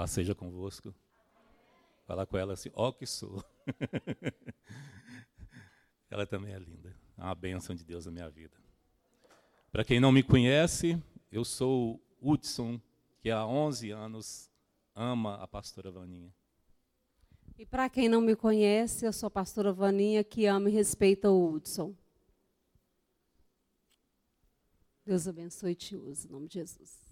Paz 0.00 0.12
seja 0.12 0.34
convosco. 0.34 0.94
Falar 2.06 2.24
com 2.24 2.38
ela 2.38 2.54
assim, 2.54 2.70
ó 2.72 2.88
oh, 2.88 2.92
que 2.94 3.04
sou. 3.04 3.44
ela 6.10 6.26
também 6.26 6.54
é 6.54 6.58
linda. 6.58 6.96
É 7.18 7.22
uma 7.22 7.34
bênção 7.34 7.76
de 7.76 7.84
Deus 7.84 8.06
na 8.06 8.10
minha 8.10 8.30
vida. 8.30 8.56
Para 9.70 9.84
quem 9.84 10.00
não 10.00 10.10
me 10.10 10.22
conhece, 10.22 10.98
eu 11.30 11.44
sou 11.44 12.02
Hudson, 12.18 12.80
que 13.20 13.28
há 13.28 13.46
11 13.46 13.90
anos 13.90 14.50
ama 14.94 15.34
a 15.34 15.46
pastora 15.46 15.90
Vaninha. 15.90 16.34
E 17.58 17.66
para 17.66 17.90
quem 17.90 18.08
não 18.08 18.22
me 18.22 18.34
conhece, 18.34 19.04
eu 19.04 19.12
sou 19.12 19.26
a 19.26 19.30
pastora 19.30 19.70
Vaninha, 19.70 20.24
que 20.24 20.46
ama 20.46 20.70
e 20.70 20.72
respeita 20.72 21.30
o 21.30 21.52
Hudson. 21.52 21.94
Deus 25.04 25.28
abençoe 25.28 25.72
e 25.72 25.74
te 25.74 25.94
use, 25.94 26.26
em 26.26 26.30
nome 26.30 26.48
de 26.48 26.54
Jesus. 26.54 27.09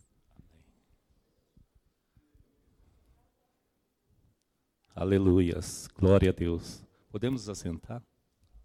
Aleluias. 5.01 5.89
Glória 5.97 6.31
a 6.31 6.33
Deus. 6.33 6.85
Podemos 7.09 7.43
nos 7.43 7.49
assentar? 7.49 8.03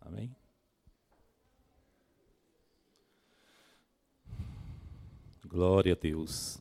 Amém? 0.02 0.36
Glória 5.46 5.94
a 5.94 5.96
Deus. 5.96 6.60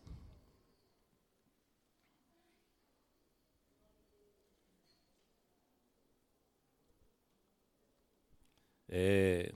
É, 8.91 9.55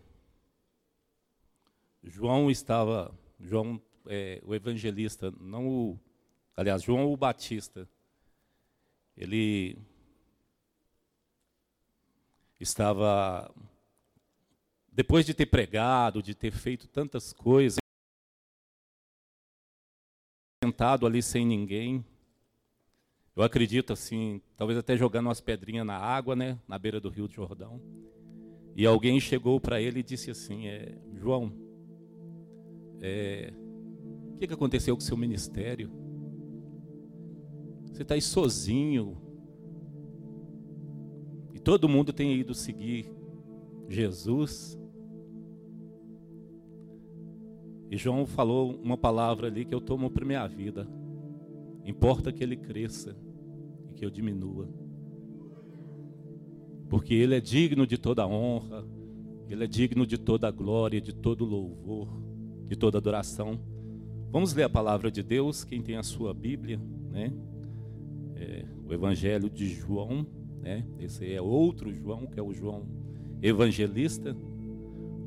João 2.02 2.50
estava, 2.50 3.14
João, 3.38 3.78
é, 4.06 4.40
o 4.46 4.54
evangelista, 4.54 5.30
não 5.38 5.68
o, 5.68 6.00
aliás, 6.56 6.82
João 6.82 7.12
o 7.12 7.16
Batista, 7.18 7.86
ele 9.14 9.78
estava, 12.58 13.52
depois 14.90 15.26
de 15.26 15.34
ter 15.34 15.46
pregado, 15.46 16.22
de 16.22 16.34
ter 16.34 16.52
feito 16.52 16.88
tantas 16.88 17.32
coisas, 17.32 17.78
sentado 20.62 21.06
ali 21.06 21.22
sem 21.22 21.46
ninguém, 21.46 22.04
eu 23.36 23.42
acredito 23.42 23.92
assim, 23.92 24.40
talvez 24.56 24.78
até 24.78 24.96
jogando 24.96 25.26
umas 25.26 25.42
pedrinhas 25.42 25.86
na 25.86 25.96
água, 25.98 26.34
né, 26.34 26.58
na 26.66 26.78
beira 26.78 26.98
do 26.98 27.10
Rio 27.10 27.28
de 27.28 27.34
Jordão. 27.34 27.80
E 28.74 28.86
alguém 28.86 29.20
chegou 29.20 29.60
para 29.60 29.80
ele 29.80 30.00
e 30.00 30.02
disse 30.02 30.30
assim: 30.30 30.66
é, 30.66 30.98
João, 31.14 31.52
é, 33.00 33.52
o 34.32 34.38
que, 34.38 34.46
que 34.46 34.54
aconteceu 34.54 34.94
com 34.96 35.02
o 35.02 35.04
seu 35.04 35.16
ministério? 35.16 35.90
Você 37.86 38.02
está 38.02 38.14
aí 38.14 38.22
sozinho, 38.22 39.16
todo 41.66 41.88
mundo 41.88 42.12
tem 42.12 42.32
ido 42.32 42.54
seguir 42.54 43.10
Jesus. 43.88 44.78
E 47.90 47.96
João 47.96 48.24
falou 48.24 48.80
uma 48.80 48.96
palavra 48.96 49.48
ali 49.48 49.64
que 49.64 49.74
eu 49.74 49.80
tomo 49.80 50.08
para 50.08 50.24
minha 50.24 50.46
vida. 50.46 50.88
Importa 51.84 52.32
que 52.32 52.44
ele 52.44 52.56
cresça 52.56 53.16
e 53.90 53.94
que 53.94 54.04
eu 54.04 54.10
diminua. 54.10 54.68
Porque 56.88 57.12
ele 57.12 57.34
é 57.34 57.40
digno 57.40 57.84
de 57.84 57.98
toda 57.98 58.28
honra, 58.28 58.86
ele 59.48 59.64
é 59.64 59.66
digno 59.66 60.06
de 60.06 60.18
toda 60.18 60.48
glória, 60.52 61.00
de 61.00 61.12
todo 61.12 61.44
louvor, 61.44 62.08
de 62.68 62.76
toda 62.76 62.98
adoração. 62.98 63.58
Vamos 64.30 64.54
ler 64.54 64.62
a 64.62 64.70
palavra 64.70 65.10
de 65.10 65.20
Deus, 65.20 65.64
quem 65.64 65.82
tem 65.82 65.96
a 65.96 66.04
sua 66.04 66.32
Bíblia, 66.32 66.80
né? 67.10 67.32
É, 68.36 68.64
o 68.86 68.94
Evangelho 68.94 69.50
de 69.50 69.66
João, 69.66 70.24
né? 70.60 70.86
Esse 70.98 71.32
é 71.32 71.40
outro 71.40 71.92
João, 71.92 72.26
que 72.26 72.38
é 72.38 72.42
o 72.42 72.52
João 72.52 72.86
evangelista. 73.42 74.36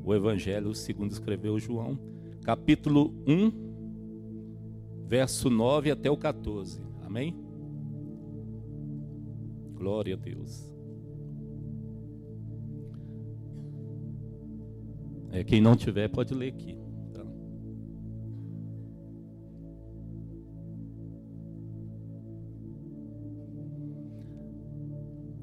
O 0.04 0.14
Evangelho 0.14 0.74
segundo 0.74 1.12
escreveu 1.12 1.58
João, 1.58 1.98
capítulo 2.42 3.14
1, 3.26 3.52
verso 5.06 5.50
9 5.50 5.90
até 5.90 6.10
o 6.10 6.16
14. 6.16 6.80
Amém? 7.04 7.36
Glória 9.74 10.14
a 10.14 10.16
Deus. 10.16 10.70
É, 15.32 15.44
quem 15.44 15.60
não 15.60 15.76
tiver 15.76 16.08
pode 16.08 16.34
ler 16.34 16.48
aqui. 16.48 16.79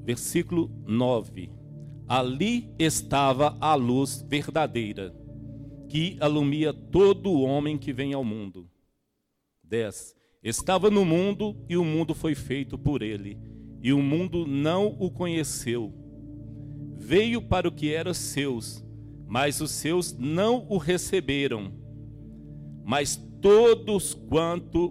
Versículo 0.08 0.70
9. 0.86 1.50
Ali 2.08 2.72
estava 2.78 3.58
a 3.60 3.74
luz 3.74 4.24
verdadeira, 4.26 5.14
que 5.86 6.16
alumia 6.18 6.72
todo 6.72 7.28
o 7.28 7.42
homem 7.42 7.76
que 7.76 7.92
vem 7.92 8.14
ao 8.14 8.24
mundo. 8.24 8.70
10. 9.62 10.16
Estava 10.42 10.90
no 10.90 11.04
mundo 11.04 11.54
e 11.68 11.76
o 11.76 11.84
mundo 11.84 12.14
foi 12.14 12.34
feito 12.34 12.78
por 12.78 13.02
ele, 13.02 13.38
e 13.82 13.92
o 13.92 14.00
mundo 14.00 14.46
não 14.46 14.96
o 14.98 15.10
conheceu. 15.10 15.92
Veio 16.96 17.42
para 17.42 17.68
o 17.68 17.72
que 17.72 17.92
era 17.92 18.14
seus, 18.14 18.82
mas 19.26 19.60
os 19.60 19.72
seus 19.72 20.16
não 20.16 20.64
o 20.70 20.78
receberam. 20.78 21.70
Mas 22.82 23.14
todos 23.42 24.14
quanto 24.14 24.90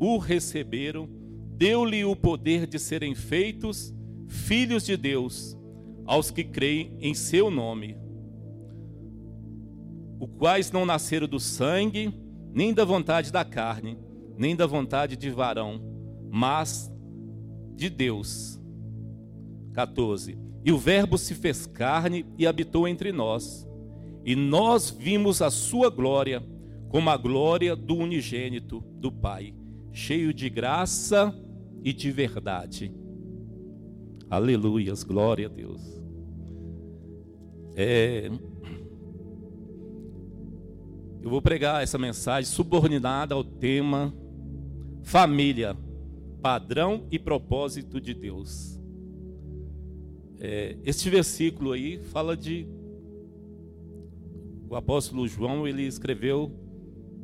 o 0.00 0.18
receberam, 0.18 1.08
deu-lhe 1.56 2.04
o 2.04 2.16
poder 2.16 2.66
de 2.66 2.80
serem 2.80 3.14
feitos 3.14 3.94
filhos 4.26 4.84
de 4.84 4.96
Deus, 4.96 5.56
aos 6.04 6.30
que 6.30 6.44
creem 6.44 6.96
em 7.00 7.14
seu 7.14 7.50
nome, 7.50 7.96
os 10.18 10.30
quais 10.38 10.70
não 10.70 10.86
nasceram 10.86 11.26
do 11.26 11.38
sangue, 11.38 12.12
nem 12.52 12.72
da 12.72 12.84
vontade 12.84 13.30
da 13.30 13.44
carne, 13.44 13.98
nem 14.36 14.56
da 14.56 14.66
vontade 14.66 15.16
de 15.16 15.30
varão, 15.30 15.80
mas 16.30 16.90
de 17.74 17.90
Deus. 17.90 18.60
14. 19.74 20.38
E 20.64 20.72
o 20.72 20.78
Verbo 20.78 21.18
se 21.18 21.34
fez 21.34 21.66
carne 21.66 22.24
e 22.38 22.46
habitou 22.46 22.88
entre 22.88 23.12
nós, 23.12 23.68
e 24.24 24.34
nós 24.34 24.90
vimos 24.90 25.42
a 25.42 25.50
sua 25.50 25.90
glória, 25.90 26.42
como 26.88 27.10
a 27.10 27.16
glória 27.16 27.76
do 27.76 27.96
unigênito 27.96 28.80
do 28.98 29.12
Pai, 29.12 29.54
cheio 29.92 30.32
de 30.32 30.48
graça 30.48 31.34
e 31.84 31.92
de 31.92 32.10
verdade. 32.10 32.92
Aleluias, 34.28 35.04
glória 35.04 35.46
a 35.46 35.50
Deus. 35.50 35.80
É, 37.76 38.30
eu 41.22 41.30
vou 41.30 41.42
pregar 41.42 41.82
essa 41.82 41.98
mensagem 41.98 42.50
subordinada 42.50 43.34
ao 43.34 43.44
tema 43.44 44.14
família, 45.02 45.76
padrão 46.42 47.06
e 47.12 47.18
propósito 47.18 48.00
de 48.00 48.12
Deus. 48.12 48.80
É, 50.40 50.76
este 50.84 51.08
versículo 51.08 51.72
aí 51.72 52.02
fala 52.02 52.36
de 52.36 52.66
o 54.68 54.74
apóstolo 54.74 55.28
João 55.28 55.66
ele 55.66 55.82
escreveu 55.82 56.52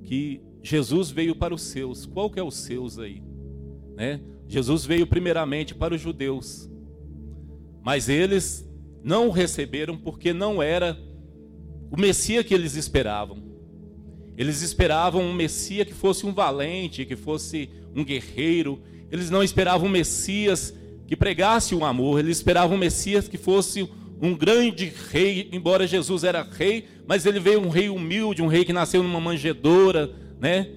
que 0.04 0.40
Jesus 0.62 1.10
veio 1.10 1.34
para 1.34 1.52
os 1.52 1.62
seus. 1.62 2.06
Qual 2.06 2.30
que 2.30 2.38
é 2.38 2.42
os 2.42 2.54
seus 2.54 3.00
aí? 3.00 3.20
Né? 3.96 4.20
Jesus 4.46 4.86
veio 4.86 5.06
primeiramente 5.06 5.74
para 5.74 5.94
os 5.94 6.00
judeus. 6.00 6.70
Mas 7.82 8.08
eles 8.08 8.68
não 9.02 9.28
o 9.28 9.30
receberam 9.30 9.96
porque 9.96 10.32
não 10.32 10.62
era 10.62 10.98
o 11.90 12.00
Messias 12.00 12.44
que 12.44 12.54
eles 12.54 12.74
esperavam. 12.74 13.42
Eles 14.36 14.62
esperavam 14.62 15.22
um 15.22 15.32
Messias 15.32 15.86
que 15.86 15.92
fosse 15.92 16.24
um 16.24 16.32
valente, 16.32 17.04
que 17.04 17.16
fosse 17.16 17.68
um 17.94 18.04
guerreiro. 18.04 18.80
Eles 19.10 19.28
não 19.28 19.42
esperavam 19.42 19.88
um 19.88 19.90
Messias 19.90 20.74
que 21.06 21.16
pregasse 21.16 21.74
o 21.74 21.84
amor. 21.84 22.18
Eles 22.18 22.38
esperavam 22.38 22.76
um 22.76 22.80
Messias 22.80 23.28
que 23.28 23.36
fosse 23.36 23.88
um 24.20 24.34
grande 24.34 24.92
rei, 25.10 25.48
embora 25.52 25.86
Jesus 25.86 26.22
era 26.22 26.42
rei, 26.48 26.86
mas 27.06 27.26
ele 27.26 27.40
veio 27.40 27.60
um 27.60 27.68
rei 27.68 27.88
humilde, 27.88 28.40
um 28.40 28.46
rei 28.46 28.64
que 28.64 28.72
nasceu 28.72 29.02
numa 29.02 29.20
manjedoura, 29.20 30.14
né? 30.40 30.68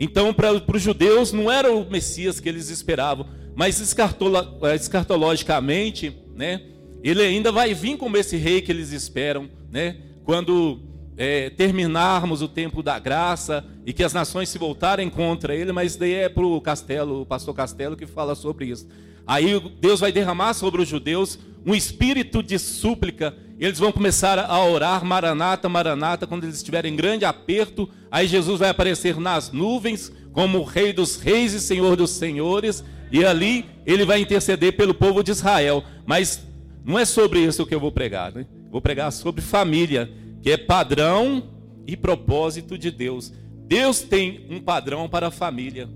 Então, 0.00 0.34
para 0.34 0.52
os 0.52 0.82
judeus, 0.82 1.32
não 1.32 1.50
era 1.50 1.72
o 1.72 1.88
Messias 1.88 2.40
que 2.40 2.48
eles 2.48 2.68
esperavam, 2.68 3.26
mas 3.54 3.80
escartologicamente, 3.80 6.16
né, 6.34 6.62
ele 7.02 7.22
ainda 7.22 7.50
vai 7.50 7.74
vir 7.74 7.96
como 7.96 8.16
esse 8.16 8.36
rei 8.36 8.60
que 8.60 8.70
eles 8.70 8.92
esperam, 8.92 9.48
né? 9.70 9.96
Quando 10.24 10.80
é, 11.16 11.50
terminarmos 11.50 12.42
o 12.42 12.48
tempo 12.48 12.82
da 12.82 12.98
graça 12.98 13.64
e 13.84 13.92
que 13.92 14.02
as 14.02 14.12
nações 14.12 14.48
se 14.48 14.58
voltarem 14.58 15.08
contra 15.10 15.54
ele, 15.54 15.72
mas 15.72 15.96
daí 15.96 16.14
é 16.14 16.28
para 16.28 16.44
o 16.44 16.60
Castelo, 16.60 17.22
o 17.22 17.26
pastor 17.26 17.54
Castelo 17.54 17.96
que 17.96 18.06
fala 18.06 18.34
sobre 18.34 18.66
isso. 18.66 18.86
Aí 19.26 19.60
Deus 19.80 20.00
vai 20.00 20.12
derramar 20.12 20.54
sobre 20.54 20.82
os 20.82 20.88
judeus 20.88 21.38
um 21.64 21.74
espírito 21.74 22.42
de 22.42 22.58
súplica. 22.58 23.34
Eles 23.58 23.78
vão 23.78 23.92
começar 23.92 24.38
a 24.38 24.64
orar, 24.64 25.04
Maranata, 25.04 25.68
Maranata, 25.68 26.26
quando 26.26 26.44
eles 26.44 26.56
estiverem 26.56 26.92
em 26.92 26.96
grande 26.96 27.24
aperto. 27.24 27.88
Aí 28.10 28.26
Jesus 28.26 28.58
vai 28.58 28.70
aparecer 28.70 29.18
nas 29.20 29.52
nuvens, 29.52 30.10
como 30.32 30.58
o 30.58 30.64
Rei 30.64 30.92
dos 30.92 31.16
Reis 31.16 31.52
e 31.52 31.60
Senhor 31.60 31.96
dos 31.96 32.10
Senhores. 32.10 32.82
E 33.10 33.24
ali 33.24 33.66
ele 33.84 34.04
vai 34.04 34.20
interceder 34.20 34.76
pelo 34.76 34.94
povo 34.94 35.22
de 35.22 35.30
Israel. 35.30 35.82
Mas 36.06 36.46
não 36.84 36.98
é 36.98 37.04
sobre 37.04 37.40
isso 37.40 37.66
que 37.66 37.74
eu 37.74 37.80
vou 37.80 37.92
pregar. 37.92 38.32
Né? 38.32 38.46
Vou 38.70 38.80
pregar 38.80 39.10
sobre 39.12 39.42
família, 39.42 40.10
que 40.42 40.50
é 40.50 40.56
padrão 40.56 41.50
e 41.86 41.96
propósito 41.96 42.78
de 42.78 42.90
Deus. 42.90 43.32
Deus 43.66 44.00
tem 44.00 44.46
um 44.50 44.60
padrão 44.60 45.08
para 45.08 45.28
a 45.28 45.30
família. 45.30 45.88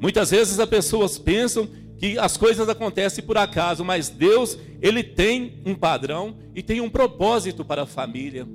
Muitas 0.00 0.30
vezes 0.30 0.58
as 0.58 0.68
pessoas 0.68 1.18
pensam 1.18 1.68
que 1.98 2.18
as 2.18 2.36
coisas 2.36 2.68
acontecem 2.68 3.22
por 3.22 3.36
acaso, 3.36 3.84
mas 3.84 4.08
Deus, 4.08 4.58
ele 4.80 5.02
tem 5.02 5.60
um 5.66 5.74
padrão 5.74 6.36
e 6.54 6.62
tem 6.62 6.80
um 6.80 6.88
propósito 6.88 7.62
para 7.64 7.82
a 7.82 7.86
família. 7.86 8.48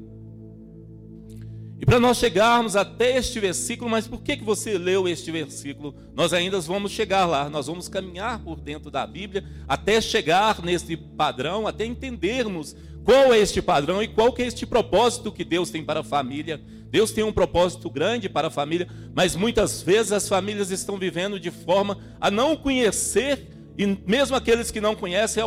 E 1.79 1.85
para 1.85 1.99
nós 1.99 2.17
chegarmos 2.17 2.75
até 2.77 3.17
este 3.17 3.37
versículo, 3.39 3.89
mas 3.89 4.07
por 4.07 4.21
que, 4.21 4.37
que 4.37 4.43
você 4.43 4.77
leu 4.77 5.07
este 5.09 5.29
versículo? 5.29 5.93
Nós 6.13 6.31
ainda 6.31 6.59
vamos 6.61 6.93
chegar 6.93 7.25
lá, 7.25 7.49
nós 7.49 7.67
vamos 7.67 7.89
caminhar 7.89 8.39
por 8.39 8.61
dentro 8.61 8.89
da 8.89 9.05
Bíblia 9.05 9.43
até 9.67 9.99
chegar 9.99 10.61
nesse 10.63 10.95
padrão, 10.95 11.67
até 11.67 11.85
entendermos 11.85 12.75
qual 13.03 13.33
é 13.33 13.39
este 13.39 13.61
padrão 13.61 14.01
e 14.01 14.07
qual 14.07 14.31
que 14.31 14.41
é 14.41 14.47
este 14.47 14.65
propósito 14.65 15.33
que 15.33 15.43
Deus 15.43 15.69
tem 15.69 15.83
para 15.83 15.99
a 15.99 16.03
família. 16.03 16.61
Deus 16.89 17.11
tem 17.11 17.25
um 17.25 17.33
propósito 17.33 17.89
grande 17.89 18.29
para 18.29 18.47
a 18.47 18.51
família, 18.51 18.87
mas 19.13 19.35
muitas 19.35 19.81
vezes 19.81 20.13
as 20.13 20.29
famílias 20.29 20.71
estão 20.71 20.97
vivendo 20.97 21.37
de 21.37 21.51
forma 21.51 21.97
a 22.21 22.31
não 22.31 22.55
conhecer 22.55 23.49
e 23.77 23.85
mesmo 23.85 24.37
aqueles 24.37 24.71
que 24.71 24.79
não 24.79 24.95
conhecem 24.95 25.43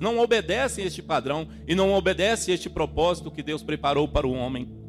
não 0.00 0.18
obedecem 0.18 0.84
este 0.84 1.00
padrão 1.00 1.46
e 1.68 1.76
não 1.76 1.94
obedecem 1.94 2.52
este 2.52 2.68
propósito 2.68 3.30
que 3.30 3.42
Deus 3.42 3.62
preparou 3.62 4.08
para 4.08 4.26
o 4.26 4.32
homem. 4.32 4.79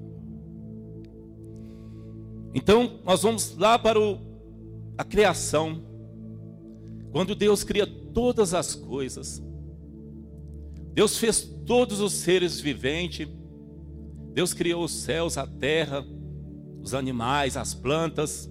Então, 2.53 2.99
nós 3.03 3.23
vamos 3.23 3.55
lá 3.57 3.79
para 3.79 3.99
o, 3.99 4.19
a 4.97 5.03
criação. 5.03 5.83
Quando 7.11 7.35
Deus 7.35 7.63
cria 7.63 7.87
todas 7.87 8.53
as 8.53 8.75
coisas, 8.75 9.41
Deus 10.93 11.17
fez 11.17 11.41
todos 11.65 12.01
os 12.01 12.13
seres 12.13 12.59
viventes, 12.59 13.27
Deus 14.33 14.53
criou 14.53 14.83
os 14.83 14.91
céus, 14.91 15.37
a 15.37 15.47
terra, 15.47 16.05
os 16.81 16.93
animais, 16.93 17.55
as 17.55 17.73
plantas. 17.73 18.49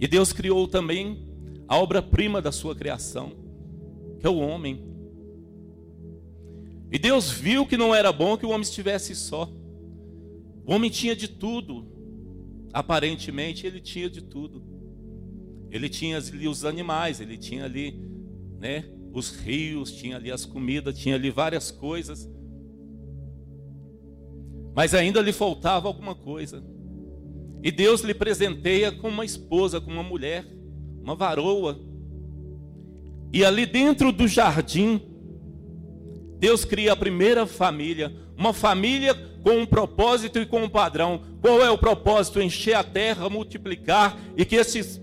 E 0.00 0.06
Deus 0.06 0.32
criou 0.32 0.66
também 0.66 1.26
a 1.68 1.78
obra-prima 1.78 2.42
da 2.42 2.52
sua 2.52 2.74
criação, 2.74 3.32
que 4.18 4.26
é 4.26 4.30
o 4.30 4.38
homem. 4.38 4.84
E 6.90 6.98
Deus 6.98 7.30
viu 7.30 7.66
que 7.66 7.76
não 7.76 7.94
era 7.94 8.12
bom 8.12 8.36
que 8.36 8.44
o 8.44 8.50
homem 8.50 8.62
estivesse 8.62 9.14
só. 9.14 9.48
O 10.66 10.72
homem 10.72 10.90
tinha 10.90 11.14
de 11.14 11.28
tudo. 11.28 11.86
Aparentemente 12.72 13.66
ele 13.66 13.80
tinha 13.80 14.08
de 14.08 14.22
tudo. 14.22 14.62
Ele 15.70 15.88
tinha 15.88 16.18
ali 16.18 16.48
os 16.48 16.64
animais, 16.64 17.20
ele 17.20 17.38
tinha 17.38 17.64
ali, 17.64 17.98
né, 18.58 18.84
os 19.12 19.30
rios, 19.30 19.92
tinha 19.92 20.16
ali 20.16 20.30
as 20.30 20.44
comidas, 20.44 20.98
tinha 20.98 21.14
ali 21.14 21.30
várias 21.30 21.70
coisas. 21.70 22.30
Mas 24.74 24.94
ainda 24.94 25.20
lhe 25.20 25.32
faltava 25.32 25.88
alguma 25.88 26.14
coisa. 26.14 26.64
E 27.62 27.70
Deus 27.70 28.00
lhe 28.02 28.14
presenteia 28.14 28.90
com 28.90 29.08
uma 29.08 29.24
esposa, 29.24 29.80
com 29.80 29.90
uma 29.90 30.02
mulher, 30.02 30.46
uma 31.02 31.14
varoa. 31.14 31.78
E 33.32 33.44
ali 33.44 33.66
dentro 33.66 34.12
do 34.12 34.26
jardim, 34.26 35.00
Deus 36.38 36.64
cria 36.64 36.92
a 36.92 36.96
primeira 36.96 37.46
família, 37.46 38.12
uma 38.36 38.52
família 38.52 39.14
com 39.42 39.58
um 39.58 39.66
propósito 39.66 40.38
e 40.38 40.46
com 40.46 40.62
um 40.62 40.68
padrão. 40.68 41.20
Qual 41.40 41.62
é 41.62 41.70
o 41.70 41.78
propósito? 41.78 42.40
Encher 42.40 42.74
a 42.74 42.84
terra, 42.84 43.28
multiplicar 43.28 44.18
e 44.36 44.44
que 44.44 44.56
esses 44.56 45.00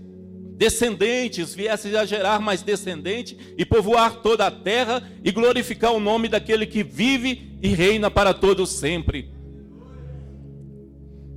descendentes 0.56 1.54
viessem 1.54 1.96
a 1.96 2.04
gerar 2.04 2.40
mais 2.40 2.62
descendentes 2.62 3.36
e 3.56 3.64
povoar 3.64 4.16
toda 4.16 4.46
a 4.46 4.50
terra 4.50 5.02
e 5.24 5.30
glorificar 5.30 5.92
o 5.92 6.00
nome 6.00 6.28
daquele 6.28 6.66
que 6.66 6.82
vive 6.82 7.58
e 7.62 7.68
reina 7.68 8.10
para 8.10 8.34
todos 8.34 8.70
sempre. 8.70 9.30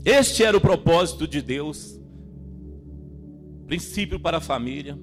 Este 0.04 0.44
era 0.44 0.58
o 0.58 0.62
propósito 0.62 1.26
de 1.26 1.42
Deus. 1.42 1.98
Princípio 3.66 4.20
para 4.20 4.38
a 4.38 4.42
família. 4.42 5.00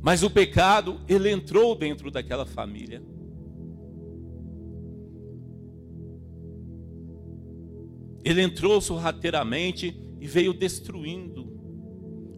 Mas 0.00 0.22
o 0.22 0.30
pecado, 0.30 1.00
ele 1.06 1.30
entrou 1.30 1.74
dentro 1.76 2.10
daquela 2.10 2.46
família. 2.46 3.02
Ele 8.24 8.42
entrou 8.42 8.80
sorrateiramente 8.80 9.96
e 10.20 10.26
veio 10.26 10.52
destruindo 10.52 11.52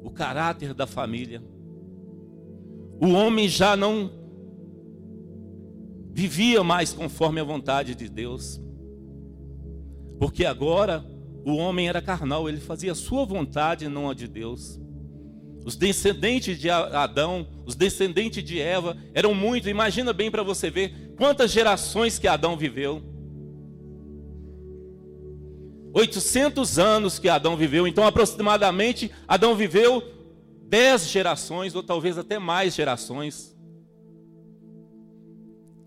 o 0.03 0.11
caráter 0.11 0.73
da 0.73 0.87
família. 0.87 1.43
O 3.01 3.09
homem 3.09 3.49
já 3.49 3.77
não 3.77 4.11
vivia 6.13 6.63
mais 6.63 6.93
conforme 6.93 7.41
a 7.41 7.45
vontade 7.45 7.95
de 7.95 8.09
Deus, 8.09 8.61
porque 10.19 10.45
agora 10.45 11.05
o 11.45 11.57
homem 11.57 11.89
era 11.89 12.01
carnal, 12.01 12.49
ele 12.49 12.61
fazia 12.61 12.93
a 12.93 12.95
sua 12.95 13.27
vontade, 13.27 13.89
não 13.89 14.09
a 14.09 14.15
de 14.15 14.27
Deus. 14.27 14.81
Os 15.65 15.77
descendentes 15.77 16.59
de 16.59 16.71
Adão, 16.71 17.47
os 17.67 17.75
descendentes 17.75 18.45
de 18.45 18.61
Eva 18.61 18.97
eram 19.15 19.35
muitos. 19.35 19.69
Imagina 19.69 20.13
bem 20.13 20.31
para 20.31 20.43
você 20.43 20.71
ver 20.71 21.15
quantas 21.17 21.51
gerações 21.51 22.19
que 22.19 22.29
Adão 22.29 22.57
viveu. 22.57 23.03
800 25.95 26.79
anos 26.79 27.21
que 27.21 27.29
Adão 27.29 27.57
viveu, 27.57 27.87
então 27.87 28.05
aproximadamente 28.05 29.13
Adão 29.29 29.55
viveu 29.55 30.03
10 30.67 31.09
gerações, 31.09 31.75
ou 31.77 31.85
talvez 31.85 32.19
até 32.19 32.37
mais 32.37 32.75
gerações. 32.75 33.55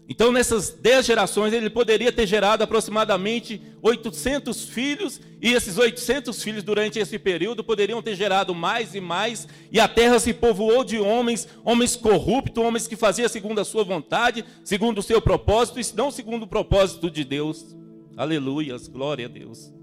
Então, 0.09 0.31
nessas 0.31 0.69
10 0.69 1.06
gerações, 1.06 1.51
ele 1.51 1.69
poderia 1.69 2.13
ter 2.13 2.25
gerado 2.25 2.63
aproximadamente 2.63 3.62
800 3.81 4.69
filhos, 4.69 5.19
e 5.42 5.51
esses 5.51 5.77
800 5.77 6.42
filhos, 6.42 6.63
durante 6.63 6.98
esse 6.98 7.19
período, 7.19 7.62
poderiam 7.62 8.01
ter 8.01 8.15
gerado 8.15 8.56
mais 8.56 8.95
e 8.95 9.01
mais, 9.01 9.45
e 9.69 9.77
a 9.77 9.89
terra 9.89 10.19
se 10.19 10.33
povoou 10.33 10.86
de 10.86 10.98
homens, 10.98 11.50
homens 11.65 11.98
corruptos, 11.98 12.63
homens 12.63 12.88
que 12.88 12.95
faziam 12.95 13.27
segundo 13.27 13.59
a 13.59 13.65
sua 13.65 13.83
vontade, 13.83 14.45
segundo 14.63 15.00
o 15.00 15.04
seu 15.04 15.21
propósito, 15.21 15.81
e 15.81 15.98
não 15.98 16.09
segundo 16.09 16.44
o 16.44 16.48
propósito 16.48 17.12
de 17.12 17.25
Deus. 17.25 17.75
Aleluias, 18.15 18.88
glória 18.88 19.25
a 19.25 19.30
Deus. 19.30 19.76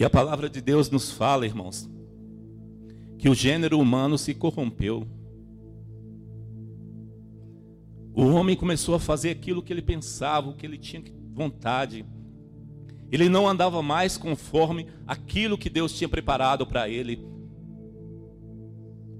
E 0.00 0.04
a 0.04 0.08
palavra 0.08 0.48
de 0.48 0.62
Deus 0.62 0.88
nos 0.88 1.10
fala, 1.10 1.44
irmãos, 1.44 1.86
que 3.18 3.28
o 3.28 3.34
gênero 3.34 3.78
humano 3.78 4.16
se 4.16 4.32
corrompeu. 4.32 5.06
O 8.14 8.24
homem 8.28 8.56
começou 8.56 8.94
a 8.94 8.98
fazer 8.98 9.28
aquilo 9.28 9.62
que 9.62 9.70
ele 9.70 9.82
pensava, 9.82 10.48
o 10.48 10.54
que 10.54 10.64
ele 10.64 10.78
tinha 10.78 11.02
vontade. 11.34 12.06
Ele 13.12 13.28
não 13.28 13.46
andava 13.46 13.82
mais 13.82 14.16
conforme 14.16 14.86
aquilo 15.06 15.58
que 15.58 15.68
Deus 15.68 15.92
tinha 15.92 16.08
preparado 16.08 16.66
para 16.66 16.88
ele. 16.88 17.22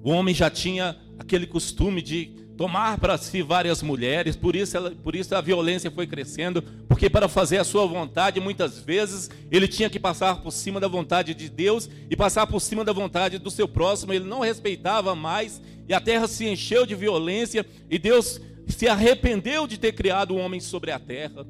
O 0.03 0.09
homem 0.09 0.35
já 0.35 0.49
tinha 0.49 0.99
aquele 1.19 1.47
costume 1.47 2.01
de 2.01 2.35
tomar 2.61 2.99
para 2.99 3.17
si 3.17 3.41
várias 3.41 3.83
mulheres, 3.83 4.37
por 4.37 4.55
isso, 4.55 4.77
ela, 4.77 4.91
por 4.91 5.17
isso 5.17 5.35
a 5.35 5.41
violência 5.41 5.91
foi 5.91 6.07
crescendo, 6.07 6.61
porque 6.87 7.09
para 7.09 7.27
fazer 7.27 7.57
a 7.57 7.65
sua 7.65 7.87
vontade, 7.87 8.39
muitas 8.39 8.79
vezes, 8.79 9.31
ele 9.51 9.67
tinha 9.67 9.89
que 9.89 9.99
passar 9.99 10.43
por 10.43 10.51
cima 10.51 10.79
da 10.79 10.87
vontade 10.87 11.33
de 11.33 11.49
Deus 11.49 11.89
e 12.11 12.15
passar 12.15 12.47
por 12.47 12.61
cima 12.61 12.85
da 12.85 12.93
vontade 12.93 13.39
do 13.39 13.51
seu 13.51 13.67
próximo, 13.67 14.13
ele 14.13 14.27
não 14.27 14.41
respeitava 14.41 15.15
mais, 15.15 15.59
e 15.89 15.95
a 15.95 16.01
terra 16.03 16.29
se 16.29 16.47
encheu 16.47 16.85
de 16.85 16.95
violência, 16.95 17.65
e 17.89 17.99
Deus 17.99 18.39
se 18.69 18.87
arrependeu 18.87 19.67
de 19.67 19.79
ter 19.79 19.95
criado 19.95 20.33
o 20.33 20.37
homem 20.37 20.61
sobre 20.61 20.91
a 20.91 20.99
terra. 20.99 21.47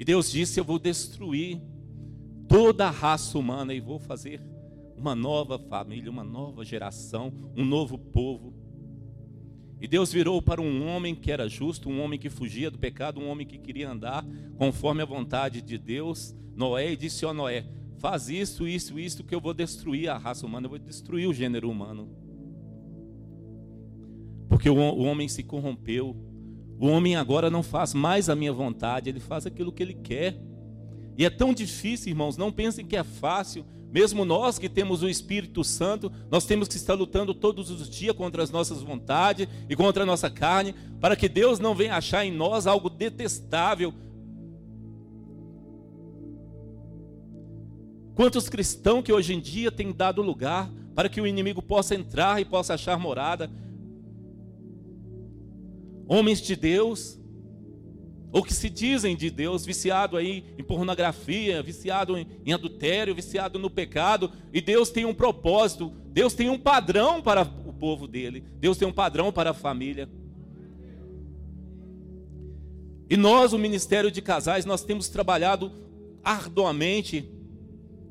E 0.00 0.04
Deus 0.04 0.32
disse: 0.32 0.58
Eu 0.58 0.64
vou 0.64 0.80
destruir 0.80 1.62
toda 2.48 2.88
a 2.88 2.90
raça 2.90 3.38
humana 3.38 3.72
e 3.72 3.78
vou 3.78 4.00
fazer 4.00 4.40
uma 4.96 5.14
nova 5.14 5.60
família, 5.60 6.10
uma 6.10 6.24
nova 6.24 6.64
geração, 6.64 7.32
um 7.56 7.64
novo 7.64 7.96
povo. 7.96 8.63
E 9.84 9.86
Deus 9.86 10.10
virou 10.10 10.40
para 10.40 10.62
um 10.62 10.88
homem 10.88 11.14
que 11.14 11.30
era 11.30 11.46
justo, 11.46 11.90
um 11.90 12.00
homem 12.00 12.18
que 12.18 12.30
fugia 12.30 12.70
do 12.70 12.78
pecado, 12.78 13.20
um 13.20 13.28
homem 13.28 13.46
que 13.46 13.58
queria 13.58 13.90
andar 13.90 14.24
conforme 14.56 15.02
a 15.02 15.04
vontade 15.04 15.60
de 15.60 15.76
Deus, 15.76 16.34
Noé, 16.56 16.92
e 16.92 16.96
disse: 16.96 17.26
Ó 17.26 17.32
oh, 17.32 17.34
Noé, 17.34 17.66
faz 17.98 18.30
isso, 18.30 18.66
isso, 18.66 18.98
isso, 18.98 19.22
que 19.22 19.34
eu 19.34 19.40
vou 19.42 19.52
destruir 19.52 20.08
a 20.08 20.16
raça 20.16 20.46
humana, 20.46 20.64
eu 20.64 20.70
vou 20.70 20.78
destruir 20.78 21.28
o 21.28 21.34
gênero 21.34 21.70
humano. 21.70 22.08
Porque 24.48 24.70
o, 24.70 24.74
o 24.74 25.02
homem 25.02 25.28
se 25.28 25.42
corrompeu. 25.42 26.16
O 26.80 26.86
homem 26.86 27.16
agora 27.16 27.50
não 27.50 27.62
faz 27.62 27.92
mais 27.92 28.30
a 28.30 28.34
minha 28.34 28.54
vontade, 28.54 29.10
ele 29.10 29.20
faz 29.20 29.44
aquilo 29.44 29.70
que 29.70 29.82
ele 29.82 29.92
quer. 29.92 30.40
E 31.18 31.26
é 31.26 31.30
tão 31.30 31.52
difícil, 31.52 32.08
irmãos, 32.08 32.38
não 32.38 32.50
pensem 32.50 32.86
que 32.86 32.96
é 32.96 33.04
fácil. 33.04 33.66
Mesmo 33.94 34.24
nós 34.24 34.58
que 34.58 34.68
temos 34.68 35.04
o 35.04 35.08
Espírito 35.08 35.62
Santo, 35.62 36.10
nós 36.28 36.44
temos 36.44 36.66
que 36.66 36.74
estar 36.74 36.94
lutando 36.94 37.32
todos 37.32 37.70
os 37.70 37.88
dias 37.88 38.16
contra 38.16 38.42
as 38.42 38.50
nossas 38.50 38.82
vontades 38.82 39.46
e 39.68 39.76
contra 39.76 40.02
a 40.02 40.06
nossa 40.06 40.28
carne, 40.28 40.74
para 41.00 41.14
que 41.14 41.28
Deus 41.28 41.60
não 41.60 41.76
venha 41.76 41.94
achar 41.94 42.26
em 42.26 42.32
nós 42.32 42.66
algo 42.66 42.90
detestável. 42.90 43.94
Quantos 48.16 48.48
cristãos 48.48 49.04
que 49.04 49.12
hoje 49.12 49.32
em 49.32 49.38
dia 49.38 49.70
têm 49.70 49.92
dado 49.92 50.22
lugar 50.22 50.68
para 50.92 51.08
que 51.08 51.20
o 51.20 51.26
inimigo 51.26 51.62
possa 51.62 51.94
entrar 51.94 52.40
e 52.40 52.44
possa 52.44 52.74
achar 52.74 52.98
morada? 52.98 53.48
Homens 56.08 56.42
de 56.42 56.56
Deus 56.56 57.16
ou 58.34 58.42
que 58.42 58.52
se 58.52 58.68
dizem 58.68 59.14
de 59.14 59.30
Deus, 59.30 59.64
viciado 59.64 60.16
aí 60.16 60.44
em 60.58 60.64
pornografia, 60.64 61.62
viciado 61.62 62.18
em, 62.18 62.52
adultério, 62.52 63.14
viciado 63.14 63.60
no 63.60 63.70
pecado, 63.70 64.28
e 64.52 64.60
Deus 64.60 64.90
tem 64.90 65.04
um 65.04 65.14
propósito, 65.14 65.92
Deus 66.08 66.34
tem 66.34 66.50
um 66.50 66.58
padrão 66.58 67.22
para 67.22 67.42
o 67.42 67.72
povo 67.72 68.08
dele, 68.08 68.42
Deus 68.58 68.76
tem 68.76 68.88
um 68.88 68.92
padrão 68.92 69.30
para 69.30 69.50
a 69.50 69.54
família. 69.54 70.08
E 73.08 73.16
nós, 73.16 73.52
o 73.52 73.58
Ministério 73.58 74.10
de 74.10 74.20
Casais, 74.20 74.64
nós 74.64 74.82
temos 74.82 75.08
trabalhado 75.08 75.70
arduamente, 76.24 77.32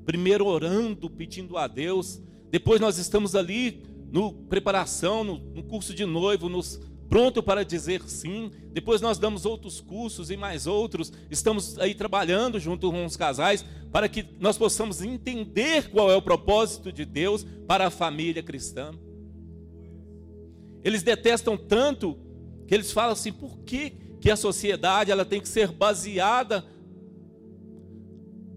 primeiro 0.06 0.46
orando, 0.46 1.10
pedindo 1.10 1.58
a 1.58 1.68
Deus, 1.68 2.22
depois 2.50 2.80
nós 2.80 2.98
estamos 2.98 3.36
ali 3.36 3.84
no 4.10 4.32
preparação, 4.32 5.22
no, 5.25 5.38
no 5.38 5.63
curso 5.63 5.94
de 5.94 6.06
noivo, 6.06 6.48
nos 6.48 6.80
pronto 7.13 7.43
para 7.43 7.63
dizer 7.63 8.01
sim. 8.08 8.50
Depois 8.72 9.00
nós 9.00 9.20
damos 9.20 9.46
outros 9.46 9.79
cursos 9.79 10.32
e 10.32 10.36
mais 10.36 10.65
outros. 10.65 11.13
Estamos 11.29 11.77
aí 11.77 11.93
trabalhando 11.93 12.60
junto 12.60 12.89
com 12.89 13.05
os 13.05 13.15
casais 13.15 13.63
para 13.91 14.10
que 14.10 14.25
nós 14.39 14.58
possamos 14.58 15.00
entender 15.00 15.91
qual 15.91 16.10
é 16.10 16.15
o 16.15 16.24
propósito 16.24 16.91
de 16.91 17.05
Deus 17.05 17.46
para 17.67 17.86
a 17.86 17.91
família 17.91 18.41
cristã. 18.41 18.96
Eles 20.84 21.03
detestam 21.03 21.55
tanto 21.55 22.17
que 22.67 22.74
eles 22.74 22.91
falam 22.91 23.12
assim: 23.12 23.32
por 23.32 23.60
que, 23.60 23.91
que 24.20 24.32
a 24.32 24.36
sociedade 24.36 25.12
ela 25.12 25.24
tem 25.24 25.39
que 25.39 25.48
ser 25.48 25.72
baseada 25.72 26.65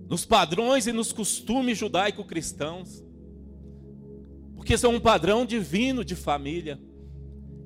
nos 0.09 0.25
padrões 0.25 0.87
e 0.87 0.95
nos 0.95 1.13
costumes 1.13 1.77
judaico-cristãos? 1.77 3.05
Porque 4.55 4.79
são 4.79 4.95
um 4.95 5.01
padrão 5.01 5.45
divino 5.45 6.03
de 6.03 6.15
família. 6.15 6.81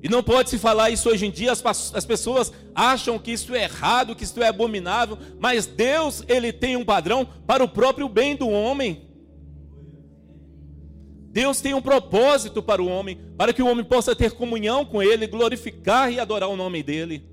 E 0.03 0.09
não 0.09 0.23
pode 0.23 0.49
se 0.49 0.57
falar 0.57 0.89
isso 0.89 1.09
hoje 1.09 1.27
em 1.27 1.31
dia, 1.31 1.51
as, 1.51 1.93
as 1.93 2.05
pessoas 2.05 2.51
acham 2.73 3.19
que 3.19 3.31
isso 3.31 3.53
é 3.53 3.63
errado, 3.63 4.15
que 4.15 4.23
isso 4.23 4.41
é 4.41 4.47
abominável, 4.47 5.17
mas 5.39 5.67
Deus, 5.67 6.23
Ele 6.27 6.51
tem 6.51 6.75
um 6.75 6.83
padrão 6.83 7.25
para 7.45 7.63
o 7.63 7.67
próprio 7.67 8.09
bem 8.09 8.35
do 8.35 8.49
homem. 8.49 9.07
Deus 11.31 11.61
tem 11.61 11.75
um 11.75 11.81
propósito 11.81 12.63
para 12.63 12.81
o 12.81 12.87
homem, 12.87 13.19
para 13.37 13.53
que 13.53 13.61
o 13.61 13.67
homem 13.67 13.85
possa 13.85 14.15
ter 14.15 14.31
comunhão 14.31 14.83
com 14.83 15.03
Ele, 15.03 15.27
glorificar 15.27 16.11
e 16.11 16.19
adorar 16.19 16.49
o 16.49 16.57
nome 16.57 16.81
dEle. 16.81 17.23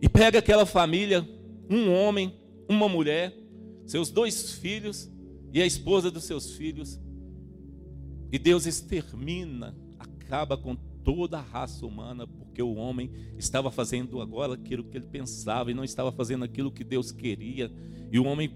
E 0.00 0.08
pega 0.10 0.40
aquela 0.40 0.66
família, 0.66 1.26
um 1.70 1.90
homem, 1.90 2.38
uma 2.68 2.88
mulher, 2.88 3.34
seus 3.86 4.10
dois 4.10 4.52
filhos 4.52 5.10
e 5.54 5.62
a 5.62 5.66
esposa 5.66 6.10
dos 6.10 6.24
seus 6.24 6.52
filhos 6.52 7.00
e 8.32 8.38
Deus 8.38 8.64
extermina, 8.64 9.76
acaba 9.98 10.56
com 10.56 10.74
toda 10.74 11.38
a 11.38 11.42
raça 11.42 11.84
humana, 11.84 12.26
porque 12.26 12.62
o 12.62 12.74
homem 12.74 13.10
estava 13.36 13.70
fazendo 13.70 14.22
agora 14.22 14.54
aquilo 14.54 14.84
que 14.84 14.96
ele 14.96 15.06
pensava 15.06 15.70
e 15.70 15.74
não 15.74 15.84
estava 15.84 16.10
fazendo 16.10 16.42
aquilo 16.42 16.72
que 16.72 16.82
Deus 16.82 17.12
queria. 17.12 17.70
E 18.10 18.18
o 18.18 18.24
homem 18.24 18.54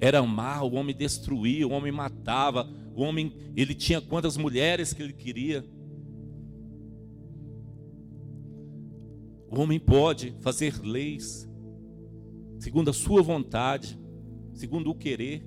era 0.00 0.22
mal, 0.22 0.70
o 0.70 0.76
homem 0.76 0.94
destruía, 0.94 1.66
o 1.66 1.72
homem 1.72 1.90
matava, 1.90 2.70
o 2.94 3.02
homem, 3.02 3.34
ele 3.56 3.74
tinha 3.74 4.00
quantas 4.00 4.36
mulheres 4.36 4.92
que 4.92 5.02
ele 5.02 5.12
queria. 5.12 5.64
O 9.50 9.60
homem 9.60 9.80
pode 9.80 10.32
fazer 10.40 10.78
leis 10.80 11.48
segundo 12.60 12.90
a 12.90 12.92
sua 12.92 13.22
vontade, 13.22 13.98
segundo 14.52 14.90
o 14.90 14.94
querer. 14.94 15.44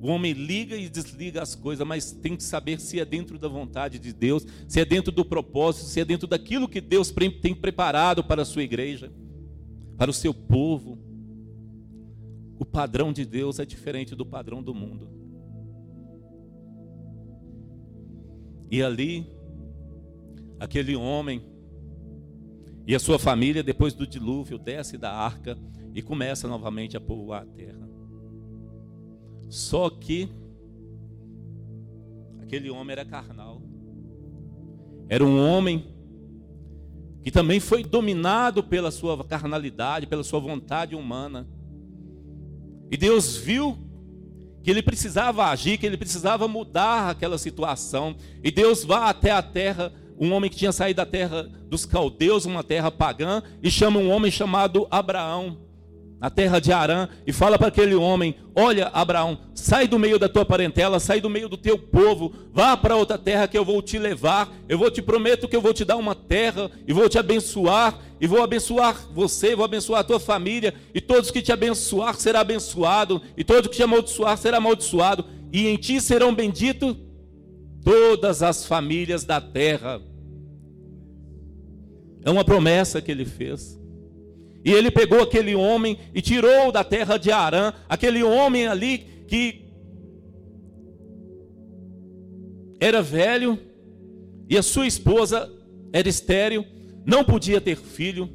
O 0.00 0.08
homem 0.08 0.32
liga 0.32 0.76
e 0.76 0.88
desliga 0.88 1.42
as 1.42 1.54
coisas, 1.54 1.86
mas 1.86 2.12
tem 2.12 2.36
que 2.36 2.42
saber 2.42 2.80
se 2.80 3.00
é 3.00 3.04
dentro 3.04 3.38
da 3.38 3.48
vontade 3.48 3.98
de 3.98 4.12
Deus, 4.12 4.46
se 4.68 4.78
é 4.80 4.84
dentro 4.84 5.10
do 5.10 5.24
propósito, 5.24 5.86
se 5.86 6.00
é 6.00 6.04
dentro 6.04 6.28
daquilo 6.28 6.68
que 6.68 6.80
Deus 6.80 7.12
tem 7.42 7.54
preparado 7.54 8.22
para 8.22 8.42
a 8.42 8.44
sua 8.44 8.62
igreja, 8.62 9.12
para 9.96 10.10
o 10.10 10.14
seu 10.14 10.32
povo. 10.32 10.98
O 12.60 12.64
padrão 12.64 13.12
de 13.12 13.24
Deus 13.24 13.58
é 13.58 13.64
diferente 13.64 14.14
do 14.14 14.24
padrão 14.24 14.62
do 14.62 14.72
mundo. 14.72 15.08
E 18.70 18.82
ali, 18.82 19.26
aquele 20.60 20.94
homem 20.94 21.42
e 22.86 22.94
a 22.94 22.98
sua 22.98 23.18
família, 23.18 23.62
depois 23.62 23.94
do 23.94 24.06
dilúvio, 24.06 24.58
desce 24.58 24.96
da 24.96 25.12
arca 25.12 25.58
e 25.94 26.02
começa 26.02 26.46
novamente 26.46 26.96
a 26.96 27.00
povoar 27.00 27.42
a 27.42 27.46
terra. 27.46 27.87
Só 29.48 29.88
que 29.88 30.28
aquele 32.40 32.70
homem 32.70 32.92
era 32.92 33.04
carnal. 33.04 33.62
Era 35.08 35.24
um 35.24 35.40
homem 35.40 35.86
que 37.22 37.30
também 37.30 37.60
foi 37.60 37.82
dominado 37.82 38.62
pela 38.62 38.90
sua 38.90 39.22
carnalidade, 39.24 40.06
pela 40.06 40.22
sua 40.22 40.40
vontade 40.40 40.94
humana. 40.94 41.48
E 42.90 42.96
Deus 42.96 43.36
viu 43.36 43.76
que 44.62 44.70
ele 44.70 44.82
precisava 44.82 45.46
agir, 45.46 45.78
que 45.78 45.86
ele 45.86 45.96
precisava 45.96 46.46
mudar 46.46 47.10
aquela 47.10 47.38
situação. 47.38 48.16
E 48.42 48.50
Deus 48.50 48.84
vai 48.84 49.08
até 49.08 49.30
a 49.30 49.42
terra, 49.42 49.92
um 50.18 50.32
homem 50.32 50.50
que 50.50 50.56
tinha 50.56 50.72
saído 50.72 50.98
da 50.98 51.06
terra 51.06 51.44
dos 51.68 51.86
caldeus, 51.86 52.44
uma 52.44 52.62
terra 52.62 52.90
pagã, 52.90 53.42
e 53.62 53.70
chama 53.70 53.98
um 53.98 54.10
homem 54.10 54.30
chamado 54.30 54.86
Abraão 54.90 55.67
na 56.20 56.28
terra 56.28 56.58
de 56.58 56.72
Arã, 56.72 57.08
e 57.26 57.32
fala 57.32 57.58
para 57.58 57.68
aquele 57.68 57.94
homem: 57.94 58.34
Olha, 58.54 58.88
Abraão, 58.88 59.38
sai 59.54 59.86
do 59.86 59.98
meio 59.98 60.18
da 60.18 60.28
tua 60.28 60.44
parentela, 60.44 60.98
sai 60.98 61.20
do 61.20 61.30
meio 61.30 61.48
do 61.48 61.56
teu 61.56 61.78
povo, 61.78 62.32
vá 62.52 62.76
para 62.76 62.96
outra 62.96 63.16
terra 63.16 63.46
que 63.46 63.56
eu 63.56 63.64
vou 63.64 63.80
te 63.80 63.98
levar. 63.98 64.52
Eu 64.68 64.78
vou 64.78 64.90
te 64.90 65.00
prometo 65.00 65.46
que 65.46 65.54
eu 65.54 65.60
vou 65.60 65.72
te 65.72 65.84
dar 65.84 65.96
uma 65.96 66.14
terra 66.14 66.70
e 66.86 66.92
vou 66.92 67.08
te 67.08 67.18
abençoar, 67.18 67.98
e 68.20 68.26
vou 68.26 68.42
abençoar 68.42 68.96
você, 69.12 69.54
vou 69.54 69.64
abençoar 69.64 70.00
a 70.00 70.04
tua 70.04 70.18
família, 70.18 70.74
e 70.92 71.00
todos 71.00 71.30
que 71.30 71.40
te 71.40 71.52
abençoar 71.52 72.16
será 72.16 72.40
abençoado, 72.40 73.22
e 73.36 73.44
todos 73.44 73.70
que 73.70 73.76
te 73.76 73.82
amaldiçoar 73.82 74.36
será 74.36 74.56
amaldiçoado, 74.56 75.24
e 75.52 75.68
em 75.68 75.76
ti 75.76 76.00
serão 76.00 76.34
benditos 76.34 76.96
todas 77.84 78.42
as 78.42 78.66
famílias 78.66 79.24
da 79.24 79.40
terra. 79.40 80.02
É 82.24 82.30
uma 82.30 82.44
promessa 82.44 83.00
que 83.00 83.10
ele 83.10 83.24
fez. 83.24 83.78
E 84.68 84.70
ele 84.70 84.90
pegou 84.90 85.22
aquele 85.22 85.54
homem 85.54 85.98
e 86.14 86.20
tirou 86.20 86.70
da 86.70 86.84
terra 86.84 87.16
de 87.16 87.32
Arã, 87.32 87.72
aquele 87.88 88.22
homem 88.22 88.66
ali 88.66 88.98
que 89.26 89.62
era 92.78 93.00
velho 93.00 93.58
e 94.46 94.58
a 94.58 94.62
sua 94.62 94.86
esposa 94.86 95.50
era 95.90 96.06
estéril, 96.06 96.66
não 97.06 97.24
podia 97.24 97.62
ter 97.62 97.78
filho. 97.78 98.28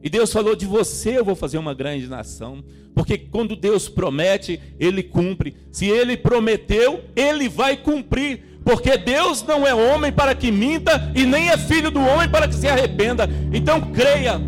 E 0.00 0.08
Deus 0.08 0.32
falou: 0.32 0.54
De 0.54 0.64
você 0.64 1.18
eu 1.18 1.24
vou 1.24 1.34
fazer 1.34 1.58
uma 1.58 1.74
grande 1.74 2.06
nação. 2.06 2.62
Porque 2.94 3.18
quando 3.18 3.56
Deus 3.56 3.88
promete, 3.88 4.60
Ele 4.78 5.02
cumpre. 5.02 5.56
Se 5.72 5.86
Ele 5.86 6.16
prometeu, 6.16 7.02
Ele 7.16 7.48
vai 7.48 7.76
cumprir. 7.76 8.60
Porque 8.64 8.96
Deus 8.96 9.42
não 9.42 9.66
é 9.66 9.74
homem 9.74 10.12
para 10.12 10.36
que 10.36 10.52
minta, 10.52 11.10
e 11.16 11.26
nem 11.26 11.48
é 11.48 11.58
filho 11.58 11.90
do 11.90 11.98
homem 11.98 12.28
para 12.28 12.46
que 12.46 12.54
se 12.54 12.68
arrependa. 12.68 13.28
Então 13.52 13.80
creia, 13.92 14.40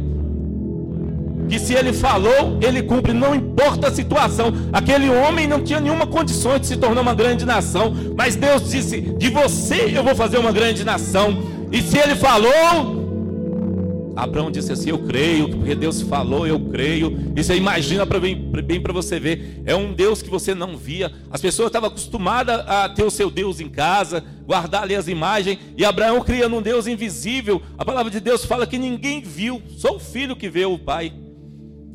que 1.52 1.58
se 1.58 1.74
ele 1.74 1.92
falou, 1.92 2.58
ele 2.62 2.82
cumpre, 2.82 3.12
não 3.12 3.34
importa 3.34 3.88
a 3.88 3.92
situação. 3.92 4.54
Aquele 4.72 5.10
homem 5.10 5.46
não 5.46 5.62
tinha 5.62 5.80
nenhuma 5.80 6.06
condição 6.06 6.58
de 6.58 6.66
se 6.66 6.78
tornar 6.78 7.02
uma 7.02 7.14
grande 7.14 7.44
nação, 7.44 7.94
mas 8.16 8.34
Deus 8.34 8.70
disse: 8.70 9.02
De 9.02 9.28
você 9.28 9.92
eu 9.94 10.02
vou 10.02 10.14
fazer 10.14 10.38
uma 10.38 10.50
grande 10.50 10.82
nação. 10.82 11.42
E 11.70 11.82
se 11.82 11.98
ele 11.98 12.16
falou, 12.16 14.12
Abraão 14.16 14.50
disse 14.50 14.72
assim: 14.72 14.88
Eu 14.88 15.00
creio, 15.00 15.50
porque 15.50 15.74
Deus 15.74 16.00
falou, 16.00 16.46
eu 16.46 16.58
creio. 16.58 17.32
E 17.36 17.44
você 17.44 17.54
imagina 17.54 18.06
para 18.06 18.18
bem, 18.18 18.34
bem 18.34 18.80
para 18.80 18.94
você 18.94 19.20
ver: 19.20 19.60
é 19.66 19.76
um 19.76 19.92
Deus 19.92 20.22
que 20.22 20.30
você 20.30 20.54
não 20.54 20.74
via. 20.74 21.12
As 21.30 21.42
pessoas 21.42 21.66
estavam 21.66 21.90
acostumadas 21.90 22.66
a 22.66 22.88
ter 22.88 23.02
o 23.02 23.10
seu 23.10 23.30
Deus 23.30 23.60
em 23.60 23.68
casa, 23.68 24.24
guardar 24.46 24.84
ali 24.84 24.94
as 24.94 25.06
imagens. 25.06 25.58
E 25.76 25.84
Abraão 25.84 26.22
cria 26.22 26.48
num 26.48 26.62
Deus 26.62 26.86
invisível. 26.86 27.60
A 27.76 27.84
palavra 27.84 28.10
de 28.10 28.20
Deus 28.20 28.42
fala 28.42 28.66
que 28.66 28.78
ninguém 28.78 29.20
viu, 29.20 29.60
só 29.76 29.96
o 29.96 30.00
filho 30.00 30.34
que 30.34 30.48
vê 30.48 30.64
o 30.64 30.78
pai. 30.78 31.12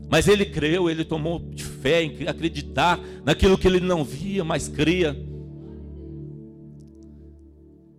Mas 0.09 0.27
ele 0.27 0.45
creu, 0.45 0.89
ele 0.89 1.03
tomou 1.03 1.39
de 1.39 1.63
fé 1.63 2.03
em 2.03 2.27
acreditar 2.27 2.99
naquilo 3.25 3.57
que 3.57 3.67
ele 3.67 3.79
não 3.79 4.03
via, 4.03 4.43
mas 4.43 4.67
cria. 4.67 5.17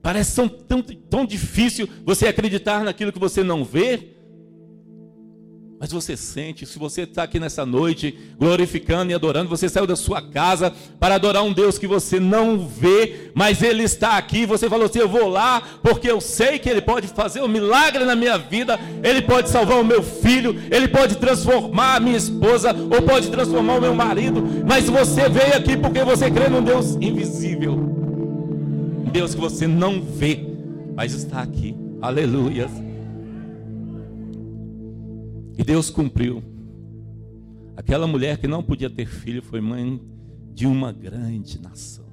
Parece 0.01 0.35
tão, 0.37 0.49
tão, 0.49 0.83
tão 0.83 1.27
difícil 1.27 1.89
você 2.05 2.27
acreditar 2.27 2.83
naquilo 2.83 3.13
que 3.13 3.19
você 3.19 3.43
não 3.43 3.63
vê. 3.65 4.18
Mas 5.81 5.93
você 5.93 6.17
sente, 6.17 6.67
se 6.67 6.77
você 6.77 7.03
está 7.03 7.23
aqui 7.23 7.39
nessa 7.39 7.65
noite, 7.65 8.19
glorificando 8.37 9.13
e 9.13 9.15
adorando, 9.15 9.49
você 9.49 9.69
saiu 9.69 9.87
da 9.87 9.95
sua 9.95 10.21
casa 10.21 10.73
para 10.99 11.15
adorar 11.15 11.45
um 11.45 11.53
Deus 11.53 11.79
que 11.79 11.87
você 11.87 12.19
não 12.19 12.59
vê, 12.59 13.31
mas 13.33 13.63
Ele 13.63 13.85
está 13.85 14.19
aqui. 14.19 14.45
Você 14.45 14.69
falou 14.69 14.87
assim: 14.87 14.99
Eu 14.99 15.09
vou 15.09 15.29
lá, 15.29 15.63
porque 15.81 16.11
eu 16.11 16.21
sei 16.21 16.59
que 16.59 16.69
Ele 16.69 16.81
pode 16.81 17.07
fazer 17.07 17.43
um 17.43 17.49
milagre 17.49 18.05
na 18.05 18.17
minha 18.17 18.37
vida, 18.37 18.79
Ele 19.05 19.23
pode 19.23 19.51
salvar 19.51 19.81
o 19.81 19.85
meu 19.85 20.03
filho, 20.03 20.61
Ele 20.69 20.89
pode 20.89 21.15
transformar 21.17 21.95
a 21.95 22.01
minha 22.01 22.17
esposa, 22.17 22.75
ou 22.75 23.01
pode 23.03 23.31
transformar 23.31 23.77
o 23.77 23.81
meu 23.81 23.95
marido. 23.95 24.43
Mas 24.67 24.89
você 24.89 25.29
veio 25.29 25.57
aqui 25.57 25.77
porque 25.77 26.03
você 26.03 26.29
crê 26.29 26.49
num 26.49 26.63
Deus 26.63 26.97
invisível, 26.97 27.75
um 27.75 29.11
Deus 29.13 29.33
que 29.33 29.41
você 29.41 29.69
não 29.69 30.03
vê, 30.03 30.45
mas 30.97 31.13
está 31.13 31.41
aqui. 31.41 31.77
Aleluias. 32.03 32.88
E 35.59 35.65
Deus 35.65 35.91
cumpriu. 35.91 36.41
Aquela 37.77 38.07
mulher 38.07 38.39
que 38.39 38.47
não 38.47 38.63
podia 38.63 38.89
ter 38.89 39.07
filho 39.07 39.43
foi 39.43 39.61
mãe 39.61 40.01
de 40.55 40.69
uma 40.69 40.93
grande 40.93 41.61
nação. 41.61 42.07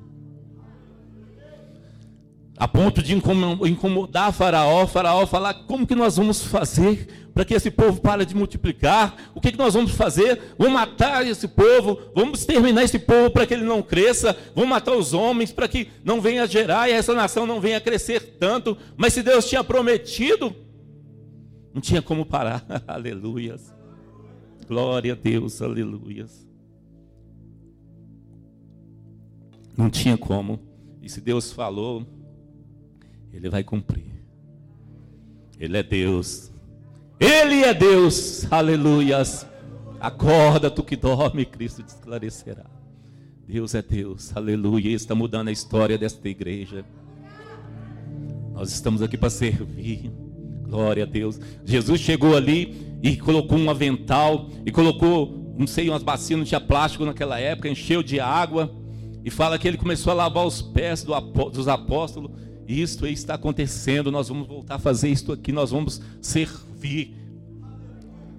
A 2.57 2.67
ponto 2.67 3.03
de 3.03 3.13
incomodar 3.13 4.31
Faraó, 4.33 4.87
Faraó 4.87 5.27
falar: 5.27 5.53
como 5.67 5.85
que 5.85 5.93
nós 5.93 6.17
vamos 6.17 6.43
fazer 6.43 7.29
para 7.33 7.43
que 7.43 7.53
esse 7.53 7.69
povo 7.69 8.01
pare 8.01 8.25
de 8.25 8.33
multiplicar? 8.33 9.15
O 9.35 9.41
que, 9.41 9.51
que 9.51 9.57
nós 9.57 9.73
vamos 9.73 9.91
fazer? 9.91 10.39
Vamos 10.57 10.73
matar 10.73 11.27
esse 11.27 11.47
povo, 11.47 11.99
vamos 12.15 12.39
exterminar 12.39 12.83
esse 12.83 12.97
povo 12.97 13.29
para 13.29 13.45
que 13.45 13.53
ele 13.53 13.65
não 13.65 13.83
cresça, 13.83 14.35
vamos 14.55 14.69
matar 14.69 14.95
os 14.95 15.13
homens 15.13 15.51
para 15.51 15.67
que 15.67 15.89
não 16.03 16.21
venha 16.21 16.47
gerar 16.47 16.89
e 16.89 16.93
essa 16.93 17.13
nação 17.13 17.45
não 17.45 17.59
venha 17.59 17.81
crescer 17.81 18.37
tanto. 18.39 18.75
Mas 18.95 19.13
se 19.13 19.21
Deus 19.21 19.47
tinha 19.47 19.63
prometido, 19.63 20.55
não 21.75 21.82
tinha 21.82 22.01
como 22.01 22.25
parar. 22.25 22.65
Aleluias. 22.88 23.75
Glória 24.65 25.12
a 25.12 25.15
Deus. 25.15 25.62
Aleluias. 25.62 26.48
Não 29.77 29.89
tinha 29.89 30.17
como. 30.17 30.58
E 31.01 31.10
se 31.10 31.20
Deus 31.20 31.51
falou, 31.51 32.08
Ele 33.34 33.50
vai 33.50 33.62
cumprir. 33.62 34.24
Ele 35.60 35.77
é 35.77 35.84
Deus. 35.84 36.50
Ele 37.20 37.65
é 37.65 37.74
Deus. 37.74 38.50
Aleluias. 38.50 39.46
Acorda, 40.00 40.72
tu 40.72 40.82
que 40.82 40.96
dorme, 40.96 41.46
Cristo 41.46 41.84
te 41.84 41.89
esclarecerá. 41.89 42.65
Deus 43.46 43.75
é 43.75 43.82
Deus. 43.82 44.32
Aleluia. 44.34 44.96
Está 44.96 45.13
mudando 45.13 45.50
a 45.50 45.51
história 45.51 45.98
desta 45.98 46.29
igreja. 46.29 46.86
Nós 48.53 48.72
estamos 48.72 49.01
aqui 49.01 49.17
para 49.17 49.29
servir. 49.29 50.10
Glória 50.67 51.03
a 51.03 51.05
Deus. 51.05 51.39
Jesus 51.63 52.01
chegou 52.01 52.36
ali 52.36 52.98
e 53.01 53.15
colocou 53.17 53.57
um 53.57 53.69
avental 53.69 54.50
e 54.65 54.72
colocou, 54.72 55.53
não 55.57 55.67
sei, 55.67 55.89
umas 55.89 56.03
bacias, 56.03 56.38
não 56.38 56.45
tinha 56.45 56.60
plástico 56.60 57.05
naquela 57.05 57.39
época, 57.39 57.69
encheu 57.69 58.01
de 58.01 58.19
água. 58.19 58.72
E 59.24 59.29
fala 59.29 59.57
que 59.57 59.67
ele 59.67 59.77
começou 59.77 60.12
a 60.12 60.15
lavar 60.15 60.45
os 60.45 60.62
pés 60.62 61.03
do, 61.03 61.19
dos 61.50 61.67
apóstolos. 61.67 62.31
Isto 62.67 63.05
aí 63.05 63.13
está 63.13 63.36
acontecendo. 63.36 64.12
Nós 64.12 64.29
vamos 64.29 64.48
voltar 64.48 64.75
a 64.75 64.79
fazer 64.79 65.10
isto 65.10 65.31
aqui. 65.31 65.51
Nós 65.51 65.72
vamos 65.72 66.01
servir. 66.22 67.15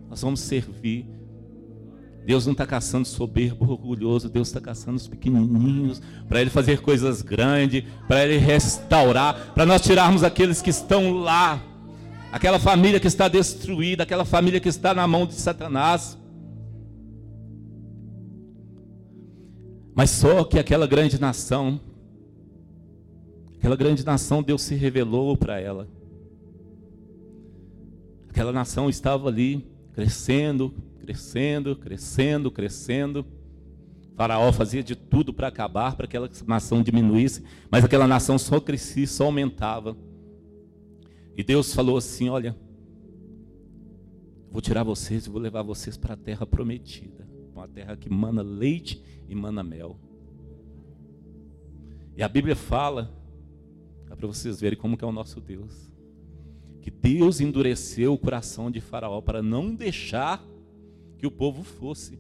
Nós 0.09 0.23
vamos 0.23 0.41
servir. 0.41 1.17
Deus 2.27 2.45
não 2.45 2.53
está 2.53 2.67
caçando 2.67 3.07
soberbo, 3.07 3.71
orgulhoso, 3.71 4.29
Deus 4.29 4.49
está 4.49 4.61
caçando 4.61 4.97
os 4.97 5.07
pequenininhos, 5.07 6.03
para 6.29 6.41
Ele 6.41 6.51
fazer 6.51 6.81
coisas 6.81 7.23
grandes, 7.23 7.85
para 8.09 8.25
Ele 8.25 8.37
restaurar, 8.37 9.53
para 9.55 9.65
nós 9.65 9.81
tirarmos 9.81 10.25
aqueles 10.25 10.61
que 10.61 10.71
estão 10.71 11.13
lá, 11.13 11.63
aquela 12.33 12.59
família 12.59 13.01
que 13.01 13.07
está 13.07 13.29
destruída, 13.29 14.03
aquela 14.03 14.25
família 14.25 14.61
que 14.61 14.69
está 14.69 14.95
na 14.95 15.07
mão 15.07 15.27
de 15.27 15.35
Satanás. 15.35 16.19
Mas 19.95 20.11
só 20.11 20.45
que 20.45 20.59
aquela 20.59 20.87
grande 20.87 21.19
nação, 21.19 21.81
aquela 23.57 23.77
grande 23.77 24.05
nação, 24.05 24.43
Deus 24.43 24.63
se 24.63 24.75
revelou 24.75 25.37
para 25.37 25.59
ela. 25.59 25.89
Aquela 28.29 28.53
nação 28.53 28.91
estava 28.91 29.29
ali, 29.29 29.67
crescendo, 29.95 30.75
crescendo, 31.01 31.75
crescendo, 31.75 32.51
crescendo. 32.51 33.25
Faraó 34.15 34.53
fazia 34.53 34.83
de 34.83 34.95
tudo 34.95 35.33
para 35.33 35.49
acabar, 35.49 35.95
para 35.97 36.07
que 36.07 36.17
aquela 36.17 36.31
nação 36.47 36.83
diminuísse, 36.83 37.43
mas 37.71 37.85
aquela 37.85 38.07
nação 38.07 38.39
só 38.39 38.61
crescia, 38.61 39.07
só 39.07 39.25
aumentava. 39.25 39.97
E 41.37 41.45
Deus 41.45 41.75
falou 41.75 41.97
assim: 41.97 42.29
Olha, 42.29 42.57
vou 44.51 44.61
tirar 44.61 44.83
vocês 44.83 45.27
e 45.27 45.31
vou 45.31 45.41
levar 45.41 45.63
vocês 45.63 45.97
para 45.97 46.15
a 46.15 46.17
terra 46.17 46.47
prometida 46.47 47.27
uma 47.57 47.67
terra 47.67 47.97
que 47.97 48.11
mana 48.11 48.43
leite 48.43 49.03
e 49.29 49.35
mana 49.35 49.63
mel. 49.63 49.99
E 52.17 52.23
a 52.23 52.29
Bíblia 52.29 52.55
fala, 52.55 53.13
para 54.07 54.27
vocês 54.27 54.61
verem 54.61 54.79
como 54.79 54.97
que 54.97 55.05
é 55.05 55.07
o 55.07 55.13
nosso 55.13 55.41
Deus, 55.41 55.91
que 56.81 56.91
Deus 56.91 57.41
endureceu 57.41 58.13
o 58.13 58.19
coração 58.19 58.71
de 58.71 58.81
Faraó 58.81 59.21
para 59.21 59.43
não 59.43 59.75
deixar 59.75 60.43
que 61.19 61.27
o 61.27 61.31
povo 61.31 61.63
fosse. 61.63 62.19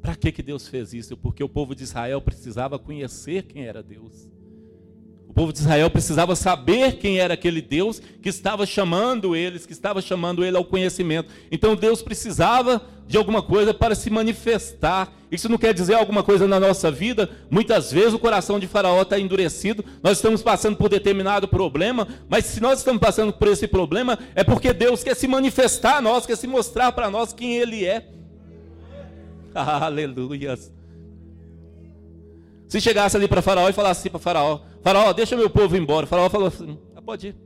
Para 0.00 0.14
que, 0.14 0.30
que 0.30 0.42
Deus 0.42 0.68
fez 0.68 0.92
isso? 0.94 1.16
Porque 1.16 1.42
o 1.42 1.48
povo 1.48 1.74
de 1.74 1.82
Israel 1.82 2.20
precisava 2.20 2.78
conhecer 2.78 3.44
quem 3.44 3.64
era 3.64 3.82
Deus 3.82 4.28
povo 5.36 5.52
de 5.52 5.58
Israel 5.58 5.90
precisava 5.90 6.34
saber 6.34 6.96
quem 6.96 7.18
era 7.18 7.34
aquele 7.34 7.60
Deus 7.60 8.00
que 8.22 8.28
estava 8.30 8.64
chamando 8.64 9.36
eles, 9.36 9.66
que 9.66 9.72
estava 9.74 10.00
chamando 10.00 10.42
ele 10.42 10.56
ao 10.56 10.64
conhecimento. 10.64 11.28
Então 11.52 11.76
Deus 11.76 12.00
precisava 12.00 12.80
de 13.06 13.18
alguma 13.18 13.42
coisa 13.42 13.74
para 13.74 13.94
se 13.94 14.08
manifestar. 14.08 15.12
Isso 15.30 15.46
não 15.46 15.58
quer 15.58 15.74
dizer 15.74 15.92
alguma 15.92 16.22
coisa 16.22 16.48
na 16.48 16.58
nossa 16.58 16.90
vida. 16.90 17.28
Muitas 17.50 17.92
vezes 17.92 18.14
o 18.14 18.18
coração 18.18 18.58
de 18.58 18.66
Faraó 18.66 19.02
está 19.02 19.20
endurecido, 19.20 19.84
nós 20.02 20.16
estamos 20.16 20.42
passando 20.42 20.78
por 20.78 20.88
determinado 20.88 21.46
problema, 21.46 22.08
mas 22.30 22.46
se 22.46 22.58
nós 22.58 22.78
estamos 22.78 23.02
passando 23.02 23.30
por 23.30 23.48
esse 23.48 23.68
problema, 23.68 24.18
é 24.34 24.42
porque 24.42 24.72
Deus 24.72 25.04
quer 25.04 25.14
se 25.14 25.28
manifestar 25.28 25.98
a 25.98 26.00
nós, 26.00 26.24
quer 26.24 26.36
se 26.38 26.46
mostrar 26.46 26.92
para 26.92 27.10
nós 27.10 27.34
quem 27.34 27.56
Ele 27.56 27.84
é. 27.84 28.08
Aleluia. 29.54 30.56
Se 32.68 32.80
chegasse 32.80 33.16
ali 33.16 33.28
para 33.28 33.42
Faraó 33.42 33.68
e 33.68 33.72
falasse 33.72 34.00
assim 34.00 34.10
para 34.10 34.18
Faraó: 34.18 34.60
Faraó, 34.82 35.12
deixa 35.12 35.36
meu 35.36 35.48
povo 35.48 35.76
embora. 35.76 36.06
Faraó 36.06 36.28
falou 36.28 36.48
assim: 36.48 36.78
ah, 36.94 37.02
pode 37.02 37.28
ir. 37.28 37.36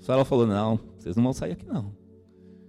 Faraó 0.00 0.24
falou: 0.24 0.46
não, 0.46 0.78
vocês 0.98 1.16
não 1.16 1.24
vão 1.24 1.32
sair 1.32 1.52
aqui 1.52 1.66
não. 1.66 1.94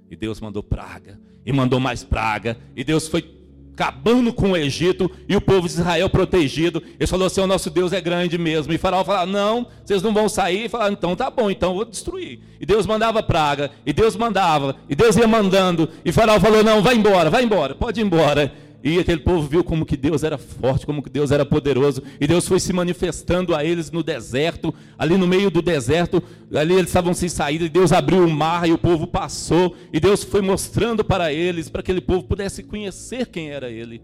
E 0.09 0.15
Deus 0.15 0.39
mandou 0.39 0.63
praga, 0.63 1.19
e 1.45 1.51
mandou 1.51 1.79
mais 1.79 2.03
praga, 2.03 2.57
e 2.75 2.83
Deus 2.83 3.07
foi 3.07 3.37
acabando 3.77 4.33
com 4.33 4.51
o 4.51 4.57
Egito 4.57 5.09
e 5.29 5.35
o 5.35 5.41
povo 5.41 5.67
de 5.67 5.75
Israel 5.75 6.09
protegido. 6.09 6.81
Ele 6.99 7.05
falou 7.05 7.27
assim: 7.27 7.41
o 7.41 7.47
nosso 7.47 7.69
Deus 7.69 7.93
é 7.93 8.01
grande 8.01 8.37
mesmo. 8.37 8.73
E 8.73 8.77
Faraó 8.77 9.03
falou: 9.03 9.27
não, 9.27 9.67
vocês 9.85 10.01
não 10.01 10.13
vão 10.13 10.27
sair. 10.27 10.65
E 10.65 10.69
falaram: 10.69 10.93
então 10.93 11.15
tá 11.15 11.29
bom, 11.29 11.49
então 11.49 11.75
vou 11.75 11.85
destruir. 11.85 12.39
E 12.59 12.65
Deus 12.65 12.87
mandava 12.87 13.21
praga, 13.21 13.69
e 13.85 13.93
Deus 13.93 14.15
mandava, 14.15 14.75
e 14.89 14.95
Deus 14.95 15.15
ia 15.15 15.27
mandando. 15.27 15.87
E 16.03 16.11
Faraó 16.11 16.39
falou: 16.39 16.63
não, 16.63 16.81
vai 16.81 16.95
embora, 16.95 17.29
vai 17.29 17.43
embora, 17.43 17.75
pode 17.75 18.01
ir 18.01 18.03
embora. 18.03 18.51
E 18.89 18.99
aquele 18.99 19.19
povo 19.19 19.45
viu 19.45 19.65
como 19.65 19.85
que 19.85 19.97
Deus 19.97 20.23
era 20.23 20.37
forte, 20.37 20.85
como 20.85 21.03
que 21.03 21.09
Deus 21.09 21.29
era 21.29 21.45
poderoso. 21.45 22.01
E 22.21 22.25
Deus 22.25 22.47
foi 22.47 22.57
se 22.57 22.71
manifestando 22.71 23.53
a 23.53 23.61
eles 23.61 23.91
no 23.91 24.01
deserto, 24.01 24.73
ali 24.97 25.17
no 25.17 25.27
meio 25.27 25.51
do 25.51 25.61
deserto, 25.61 26.23
ali 26.53 26.73
eles 26.73 26.87
estavam 26.87 27.13
sem 27.13 27.27
saída, 27.27 27.65
e 27.65 27.69
Deus 27.69 27.91
abriu 27.91 28.25
o 28.25 28.29
mar 28.29 28.65
e 28.65 28.71
o 28.71 28.77
povo 28.77 29.05
passou. 29.05 29.75
E 29.91 29.99
Deus 29.99 30.23
foi 30.23 30.41
mostrando 30.41 31.03
para 31.03 31.33
eles, 31.33 31.67
para 31.67 31.83
que 31.83 31.91
aquele 31.91 31.99
povo 31.99 32.23
pudesse 32.23 32.63
conhecer 32.63 33.27
quem 33.27 33.49
era 33.49 33.69
Ele. 33.69 34.01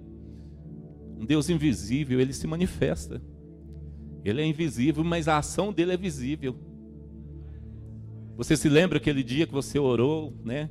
Um 1.17 1.25
Deus 1.25 1.49
invisível, 1.49 2.19
Ele 2.19 2.33
se 2.33 2.45
manifesta. 2.45 3.21
Ele 4.25 4.41
é 4.41 4.45
invisível, 4.45 5.01
mas 5.01 5.29
a 5.29 5.37
ação 5.37 5.71
dele 5.71 5.93
é 5.93 5.97
visível. 5.97 6.57
Você 8.35 8.57
se 8.57 8.67
lembra 8.67 8.97
aquele 8.97 9.23
dia 9.23 9.47
que 9.47 9.53
você 9.53 9.79
orou, 9.79 10.37
né? 10.43 10.69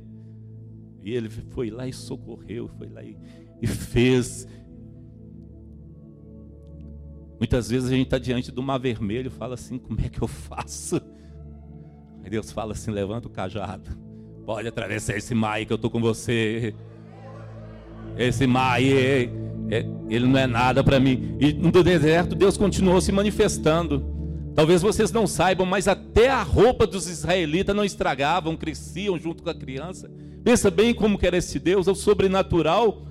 E 1.03 1.13
ele 1.13 1.29
foi 1.29 1.69
lá 1.69 1.87
e 1.87 1.93
socorreu, 1.93 2.69
foi 2.77 2.89
lá 2.89 3.03
e 3.03 3.17
e 3.63 3.67
fez. 3.67 4.45
Muitas 7.39 7.69
vezes 7.69 7.89
a 7.89 7.93
gente 7.93 8.05
está 8.05 8.17
diante 8.17 8.51
do 8.51 8.61
mar 8.61 8.77
vermelho 8.77 9.27
e 9.27 9.29
fala 9.29 9.53
assim: 9.53 9.77
como 9.77 9.99
é 10.01 10.09
que 10.09 10.21
eu 10.21 10.27
faço? 10.27 11.01
Aí 12.21 12.29
Deus 12.29 12.51
fala 12.51 12.73
assim: 12.73 12.91
levanta 12.91 13.29
o 13.29 13.31
cajado, 13.31 13.89
pode 14.45 14.67
atravessar 14.67 15.15
esse 15.15 15.33
mar 15.33 15.53
aí 15.53 15.65
que 15.65 15.71
eu 15.71 15.77
estou 15.77 15.89
com 15.89 16.01
você. 16.01 16.75
Esse 18.17 18.45
mar 18.45 18.73
aí, 18.73 19.29
é, 19.71 19.85
ele 20.09 20.27
não 20.27 20.37
é 20.37 20.45
nada 20.45 20.83
para 20.83 20.99
mim. 20.99 21.37
E 21.39 21.53
no 21.53 21.71
deserto 21.71 22.35
Deus 22.35 22.57
continuou 22.57 22.99
se 22.99 23.13
manifestando. 23.13 24.11
Talvez 24.53 24.81
vocês 24.81 25.11
não 25.11 25.25
saibam, 25.25 25.65
mas 25.65 25.87
até 25.87 26.29
a 26.29 26.43
roupa 26.43 26.85
dos 26.85 27.07
israelitas 27.07 27.75
não 27.75 27.83
estragavam, 27.83 28.57
cresciam 28.57 29.17
junto 29.17 29.41
com 29.41 29.49
a 29.49 29.55
criança. 29.55 30.11
Pensa 30.43 30.69
bem 30.69 30.93
como 30.93 31.17
que 31.17 31.25
era 31.25 31.37
esse 31.37 31.57
Deus, 31.57 31.87
é 31.87 31.91
o 31.91 31.95
sobrenatural 31.95 33.07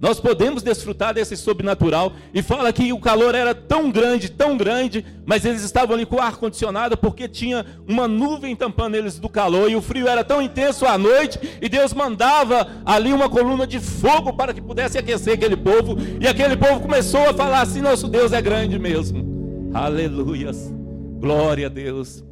Nós 0.00 0.20
podemos 0.20 0.62
desfrutar 0.62 1.14
desse 1.14 1.36
sobrenatural. 1.36 2.12
E 2.34 2.42
fala 2.42 2.72
que 2.72 2.92
o 2.92 3.00
calor 3.00 3.34
era 3.34 3.54
tão 3.54 3.90
grande, 3.90 4.30
tão 4.30 4.56
grande, 4.56 5.04
mas 5.24 5.44
eles 5.44 5.62
estavam 5.62 5.96
ali 5.96 6.04
com 6.04 6.16
o 6.16 6.20
ar-condicionado 6.20 6.96
porque 6.96 7.28
tinha 7.28 7.64
uma 7.88 8.06
nuvem 8.06 8.54
tampando 8.54 8.94
eles 8.94 9.18
do 9.18 9.28
calor. 9.28 9.70
E 9.70 9.76
o 9.76 9.82
frio 9.82 10.06
era 10.06 10.22
tão 10.22 10.42
intenso 10.42 10.84
à 10.84 10.98
noite. 10.98 11.38
E 11.60 11.68
Deus 11.68 11.94
mandava 11.94 12.68
ali 12.84 13.12
uma 13.12 13.28
coluna 13.28 13.66
de 13.66 13.80
fogo 13.80 14.32
para 14.34 14.52
que 14.52 14.60
pudesse 14.60 14.98
aquecer 14.98 15.34
aquele 15.34 15.56
povo. 15.56 15.96
E 16.20 16.26
aquele 16.26 16.56
povo 16.56 16.80
começou 16.80 17.30
a 17.30 17.34
falar 17.34 17.62
assim: 17.62 17.80
Nosso 17.80 18.08
Deus 18.08 18.32
é 18.32 18.42
grande 18.42 18.78
mesmo. 18.78 19.70
Aleluias. 19.72 20.72
Glória 21.18 21.66
a 21.66 21.70
Deus. 21.70 22.22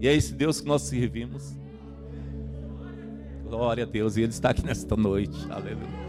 E 0.00 0.08
é 0.08 0.14
esse 0.14 0.32
Deus 0.32 0.60
que 0.60 0.66
nós 0.66 0.82
servimos. 0.82 1.56
Glória 3.44 3.84
a 3.84 3.86
Deus. 3.86 4.16
E 4.16 4.22
Ele 4.22 4.30
está 4.30 4.50
aqui 4.50 4.64
nesta 4.64 4.96
noite. 4.96 5.38
Aleluia. 5.50 6.01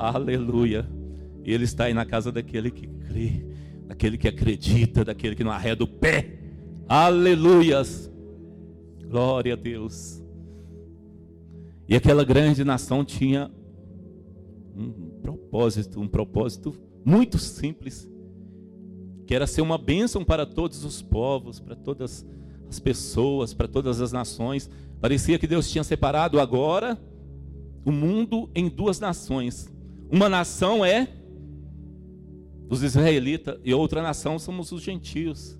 Aleluia. 0.00 0.88
E 1.44 1.52
Ele 1.52 1.64
está 1.64 1.84
aí 1.84 1.92
na 1.92 2.06
casa 2.06 2.32
daquele 2.32 2.70
que 2.70 2.86
crê, 2.86 3.44
daquele 3.86 4.16
que 4.16 4.26
acredita, 4.26 5.04
daquele 5.04 5.36
que 5.36 5.44
não 5.44 5.50
arreda 5.50 5.84
o 5.84 5.86
pé. 5.86 6.38
Aleluias. 6.88 8.10
Glória 9.06 9.52
a 9.52 9.56
Deus. 9.56 10.24
E 11.86 11.94
aquela 11.94 12.24
grande 12.24 12.64
nação 12.64 13.04
tinha 13.04 13.50
um 14.74 14.90
propósito, 15.20 16.00
um 16.00 16.08
propósito 16.08 16.74
muito 17.04 17.36
simples, 17.36 18.10
que 19.26 19.34
era 19.34 19.46
ser 19.46 19.60
uma 19.60 19.76
bênção 19.76 20.24
para 20.24 20.46
todos 20.46 20.82
os 20.82 21.02
povos, 21.02 21.60
para 21.60 21.76
todas 21.76 22.24
as 22.66 22.78
pessoas, 22.78 23.52
para 23.52 23.68
todas 23.68 24.00
as 24.00 24.12
nações. 24.12 24.70
Parecia 24.98 25.38
que 25.38 25.46
Deus 25.46 25.70
tinha 25.70 25.84
separado 25.84 26.40
agora 26.40 26.98
o 27.84 27.92
mundo 27.92 28.48
em 28.54 28.66
duas 28.66 28.98
nações. 28.98 29.70
Uma 30.10 30.28
nação 30.28 30.84
é 30.84 31.08
os 32.68 32.82
israelitas 32.82 33.58
e 33.64 33.72
outra 33.74 34.02
nação 34.02 34.38
somos 34.38 34.72
os 34.72 34.82
gentios. 34.82 35.58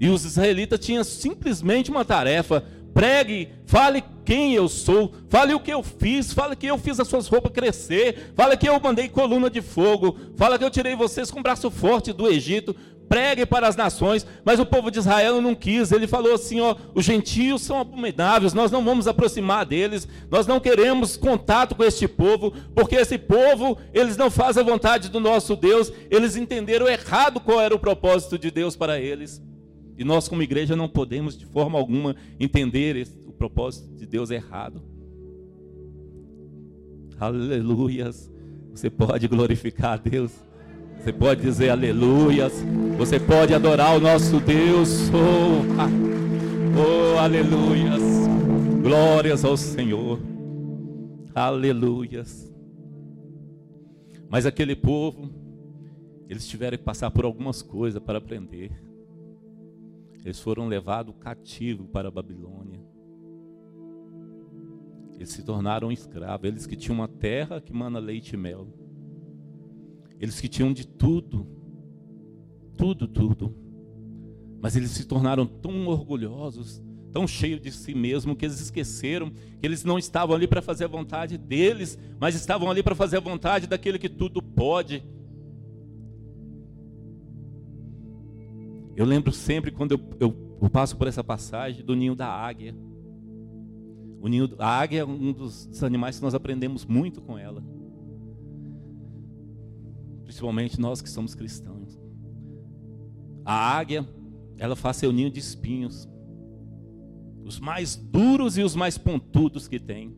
E 0.00 0.08
os 0.08 0.24
israelitas 0.24 0.78
tinham 0.78 1.02
simplesmente 1.02 1.90
uma 1.90 2.04
tarefa: 2.04 2.64
pregue, 2.94 3.48
fale 3.66 4.02
quem 4.24 4.54
eu 4.54 4.68
sou, 4.68 5.12
fale 5.28 5.54
o 5.54 5.60
que 5.60 5.72
eu 5.72 5.82
fiz, 5.82 6.32
fale 6.32 6.54
que 6.54 6.66
eu 6.66 6.78
fiz 6.78 7.00
as 7.00 7.08
suas 7.08 7.26
roupas 7.26 7.52
crescer, 7.52 8.32
fale 8.34 8.56
que 8.56 8.68
eu 8.68 8.78
mandei 8.78 9.08
coluna 9.08 9.48
de 9.50 9.62
fogo, 9.62 10.16
fale 10.36 10.58
que 10.58 10.64
eu 10.64 10.70
tirei 10.70 10.94
vocês 10.94 11.30
com 11.30 11.42
braço 11.42 11.70
forte 11.70 12.12
do 12.12 12.28
Egito, 12.28 12.74
pregue 13.08 13.46
para 13.46 13.66
as 13.66 13.76
nações, 13.76 14.26
mas 14.44 14.60
o 14.60 14.66
povo 14.66 14.90
de 14.90 14.98
Israel 14.98 15.40
não 15.40 15.54
quis. 15.54 15.90
Ele 15.90 16.06
falou 16.06 16.34
assim: 16.34 16.60
ó, 16.60 16.76
os 16.94 17.04
gentios 17.04 17.62
são 17.62 17.80
abomináveis, 17.80 18.52
nós 18.52 18.70
não 18.70 18.84
vamos 18.84 19.08
aproximar 19.08 19.64
deles, 19.64 20.06
nós 20.30 20.46
não 20.46 20.60
queremos 20.60 21.16
contato 21.16 21.74
com 21.74 21.84
este 21.84 22.06
povo, 22.06 22.52
porque 22.74 22.96
esse 22.96 23.18
povo, 23.18 23.78
eles 23.92 24.16
não 24.16 24.30
fazem 24.30 24.62
a 24.62 24.66
vontade 24.66 25.08
do 25.08 25.20
nosso 25.20 25.56
Deus, 25.56 25.92
eles 26.10 26.36
entenderam 26.36 26.86
errado 26.86 27.40
qual 27.40 27.60
era 27.60 27.74
o 27.74 27.78
propósito 27.78 28.38
de 28.38 28.50
Deus 28.50 28.76
para 28.76 29.00
eles. 29.00 29.42
E 29.96 30.04
nós, 30.04 30.28
como 30.28 30.42
igreja, 30.42 30.76
não 30.76 30.88
podemos 30.88 31.36
de 31.36 31.44
forma 31.46 31.76
alguma 31.76 32.14
entender 32.38 33.08
o 33.26 33.32
propósito 33.32 33.92
de 33.96 34.06
Deus 34.06 34.30
errado. 34.30 34.80
Aleluias. 37.18 38.30
Você 38.70 38.88
pode 38.88 39.26
glorificar 39.26 39.94
a 39.94 39.96
Deus. 39.96 40.30
Você 40.98 41.12
pode 41.12 41.40
dizer 41.40 41.70
aleluias. 41.70 42.52
Você 42.96 43.18
pode 43.20 43.54
adorar 43.54 43.96
o 43.96 44.00
nosso 44.00 44.40
Deus. 44.40 45.08
Oh, 45.10 45.80
ah. 45.80 45.88
oh 46.76 47.18
aleluias. 47.18 48.02
Glórias 48.82 49.44
ao 49.44 49.56
Senhor. 49.56 50.18
Aleluias. 51.34 52.52
Mas 54.28 54.44
aquele 54.44 54.76
povo, 54.76 55.30
eles 56.28 56.46
tiveram 56.46 56.76
que 56.76 56.84
passar 56.84 57.10
por 57.10 57.24
algumas 57.24 57.62
coisas 57.62 58.02
para 58.02 58.18
aprender. 58.18 58.70
Eles 60.24 60.40
foram 60.40 60.66
levados 60.66 61.14
cativo 61.18 61.84
para 61.84 62.08
a 62.08 62.10
Babilônia. 62.10 62.80
Eles 65.14 65.30
se 65.30 65.42
tornaram 65.42 65.90
escravos. 65.90 66.46
Eles 66.46 66.66
que 66.66 66.76
tinham 66.76 66.96
uma 66.96 67.08
terra 67.08 67.60
que 67.60 67.72
mana 67.72 67.98
leite 67.98 68.34
e 68.34 68.36
mel. 68.36 68.66
Eles 70.20 70.40
que 70.40 70.48
tinham 70.48 70.72
de 70.72 70.86
tudo, 70.86 71.46
tudo, 72.76 73.06
tudo. 73.06 73.54
Mas 74.60 74.74
eles 74.74 74.90
se 74.90 75.06
tornaram 75.06 75.46
tão 75.46 75.86
orgulhosos, 75.86 76.82
tão 77.12 77.26
cheios 77.26 77.60
de 77.60 77.70
si 77.70 77.94
mesmo, 77.94 78.34
que 78.34 78.44
eles 78.44 78.60
esqueceram 78.60 79.30
que 79.30 79.66
eles 79.66 79.84
não 79.84 79.98
estavam 79.98 80.34
ali 80.34 80.48
para 80.48 80.60
fazer 80.60 80.84
a 80.84 80.88
vontade 80.88 81.38
deles, 81.38 81.96
mas 82.18 82.34
estavam 82.34 82.68
ali 82.68 82.82
para 82.82 82.94
fazer 82.94 83.18
a 83.18 83.20
vontade 83.20 83.66
daquele 83.68 83.98
que 83.98 84.08
tudo 84.08 84.42
pode. 84.42 85.04
Eu 88.96 89.06
lembro 89.06 89.32
sempre 89.32 89.70
quando 89.70 89.92
eu, 89.92 90.00
eu, 90.18 90.58
eu 90.60 90.68
passo 90.68 90.96
por 90.96 91.06
essa 91.06 91.22
passagem 91.22 91.84
do 91.84 91.94
ninho 91.94 92.16
da 92.16 92.26
águia. 92.26 92.74
O 94.20 94.26
ninho, 94.26 94.50
a 94.58 94.68
águia 94.68 95.00
é 95.00 95.04
um 95.04 95.32
dos, 95.32 95.66
dos 95.66 95.84
animais 95.84 96.16
que 96.16 96.24
nós 96.24 96.34
aprendemos 96.34 96.84
muito 96.84 97.20
com 97.20 97.38
ela 97.38 97.62
principalmente 100.28 100.78
nós 100.78 101.00
que 101.00 101.08
somos 101.08 101.34
cristãos. 101.34 101.98
A 103.46 103.78
águia, 103.78 104.06
ela 104.58 104.76
faz 104.76 104.98
seu 104.98 105.10
ninho 105.10 105.30
de 105.30 105.40
espinhos, 105.40 106.06
os 107.42 107.58
mais 107.58 107.96
duros 107.96 108.58
e 108.58 108.62
os 108.62 108.76
mais 108.76 108.98
pontudos 108.98 109.66
que 109.66 109.80
tem. 109.80 110.14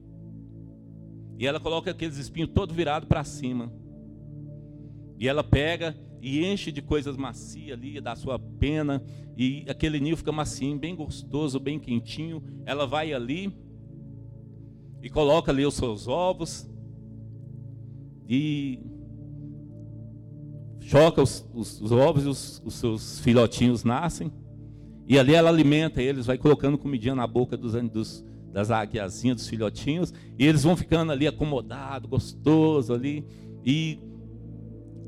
E 1.39 1.47
ela 1.47 1.61
coloca 1.61 1.93
aqueles 1.93 2.17
espinhos 2.17 2.51
todo 2.53 2.75
virado 2.75 3.07
para 3.07 3.23
cima. 3.23 3.73
E 5.17 5.29
ela 5.29 5.45
pega 5.45 5.97
e 6.21 6.45
enche 6.45 6.73
de 6.73 6.83
coisas 6.83 7.17
macias 7.17 7.79
ali, 7.79 8.01
da 8.01 8.17
sua 8.17 8.37
pena, 8.37 9.01
e 9.37 9.65
aquele 9.69 10.01
ninho 10.01 10.17
fica 10.17 10.33
macio, 10.33 10.77
bem 10.77 10.97
gostoso, 10.97 11.61
bem 11.61 11.79
quentinho. 11.79 12.43
Ela 12.67 12.85
vai 12.85 13.13
ali 13.13 13.57
e 15.01 15.09
coloca 15.09 15.53
ali 15.53 15.65
os 15.65 15.75
seus 15.75 16.09
ovos. 16.09 16.69
E 18.29 18.91
choca 20.91 21.23
os, 21.23 21.49
os, 21.55 21.81
os 21.81 21.93
ovos 21.93 22.25
e 22.25 22.29
os, 22.29 22.63
os, 22.65 22.75
seus 22.75 23.21
filhotinhos 23.21 23.85
nascem. 23.85 24.33
E 25.07 25.19
ali 25.19 25.35
ela 25.35 25.49
alimenta 25.49 26.03
eles, 26.03 26.27
vai 26.27 26.37
colocando 26.37 26.77
comidinha 26.77 27.15
na 27.15 27.27
boca 27.27 27.57
dos, 27.57 27.73
dos, 27.89 28.25
das 28.53 28.73
águiazinhas, 28.73 29.37
dos 29.37 29.49
filhotinhos. 29.49 30.13
E 30.37 30.45
eles 30.45 30.65
vão 30.65 30.77
ficando 30.77 31.13
ali 31.13 31.29
acomodados, 31.29 32.11
gostoso 32.11 32.93
ali. 32.93 33.25
E 33.65 34.01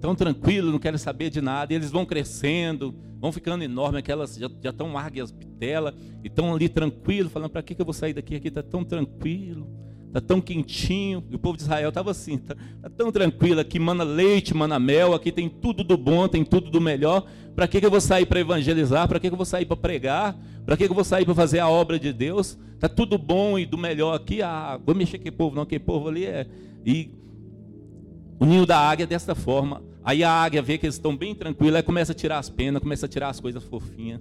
tão 0.00 0.14
tranquilo, 0.14 0.70
não 0.70 0.78
querem 0.78 0.98
saber 0.98 1.30
de 1.30 1.40
nada. 1.40 1.72
E 1.72 1.76
eles 1.76 1.90
vão 1.90 2.06
crescendo, 2.06 2.94
vão 3.20 3.32
ficando 3.32 3.64
enormes. 3.64 3.98
Aquelas 3.98 4.36
já, 4.36 4.48
já 4.62 4.70
estão 4.70 4.96
águias 4.96 5.32
bitela. 5.32 5.94
E 6.22 6.28
estão 6.28 6.54
ali 6.54 6.68
tranquilo, 6.68 7.28
falando: 7.28 7.50
para 7.50 7.62
que, 7.62 7.74
que 7.74 7.80
eu 7.80 7.86
vou 7.86 7.94
sair 7.94 8.12
daqui? 8.12 8.36
Aqui 8.36 8.48
está 8.48 8.62
tão 8.62 8.84
tranquilo 8.84 9.68
está 10.12 10.20
tão 10.20 10.40
quentinho. 10.40 11.24
E 11.30 11.34
o 11.34 11.38
povo 11.38 11.56
de 11.56 11.62
Israel 11.62 11.88
estava 11.88 12.10
assim, 12.10 12.34
está 12.34 12.54
tá 12.54 12.90
tão 12.90 13.10
tranquilo 13.10 13.60
aqui, 13.60 13.78
mana 13.78 14.04
leite, 14.04 14.54
mana 14.54 14.78
mel, 14.78 15.14
aqui 15.14 15.32
tem 15.32 15.48
tudo 15.48 15.82
do 15.82 15.96
bom, 15.96 16.28
tem 16.28 16.44
tudo 16.44 16.70
do 16.70 16.80
melhor. 16.80 17.24
Para 17.56 17.66
que, 17.66 17.80
que 17.80 17.86
eu 17.86 17.90
vou 17.90 18.00
sair 18.00 18.26
para 18.26 18.40
evangelizar? 18.40 19.08
Para 19.08 19.18
que, 19.18 19.28
que 19.28 19.32
eu 19.32 19.36
vou 19.36 19.46
sair 19.46 19.64
para 19.64 19.76
pregar? 19.76 20.36
Para 20.64 20.76
que, 20.76 20.84
que 20.84 20.90
eu 20.90 20.94
vou 20.94 21.04
sair 21.04 21.24
para 21.24 21.34
fazer 21.34 21.58
a 21.58 21.68
obra 21.68 21.98
de 21.98 22.12
Deus? 22.12 22.58
Está 22.74 22.88
tudo 22.88 23.18
bom 23.18 23.58
e 23.58 23.66
do 23.66 23.78
melhor 23.78 24.14
aqui. 24.14 24.42
Ah, 24.42 24.78
vou 24.84 24.94
mexer 24.94 25.16
o 25.16 25.32
povo, 25.32 25.56
não, 25.56 25.64
que 25.64 25.78
povo 25.78 26.08
ali 26.08 26.26
é. 26.26 26.46
E 26.84 27.10
o 28.38 28.44
ninho 28.44 28.66
da 28.66 28.78
águia 28.78 29.04
é 29.04 29.06
dessa 29.06 29.34
forma. 29.34 29.82
Aí 30.04 30.24
a 30.24 30.30
águia 30.30 30.60
vê 30.60 30.76
que 30.78 30.86
eles 30.86 30.96
estão 30.96 31.16
bem 31.16 31.34
tranquilos, 31.34 31.76
aí 31.76 31.82
começa 31.82 32.12
a 32.12 32.14
tirar 32.14 32.38
as 32.38 32.50
penas, 32.50 32.82
começa 32.82 33.06
a 33.06 33.08
tirar 33.08 33.28
as 33.28 33.38
coisas 33.38 33.62
fofinhas. 33.62 34.20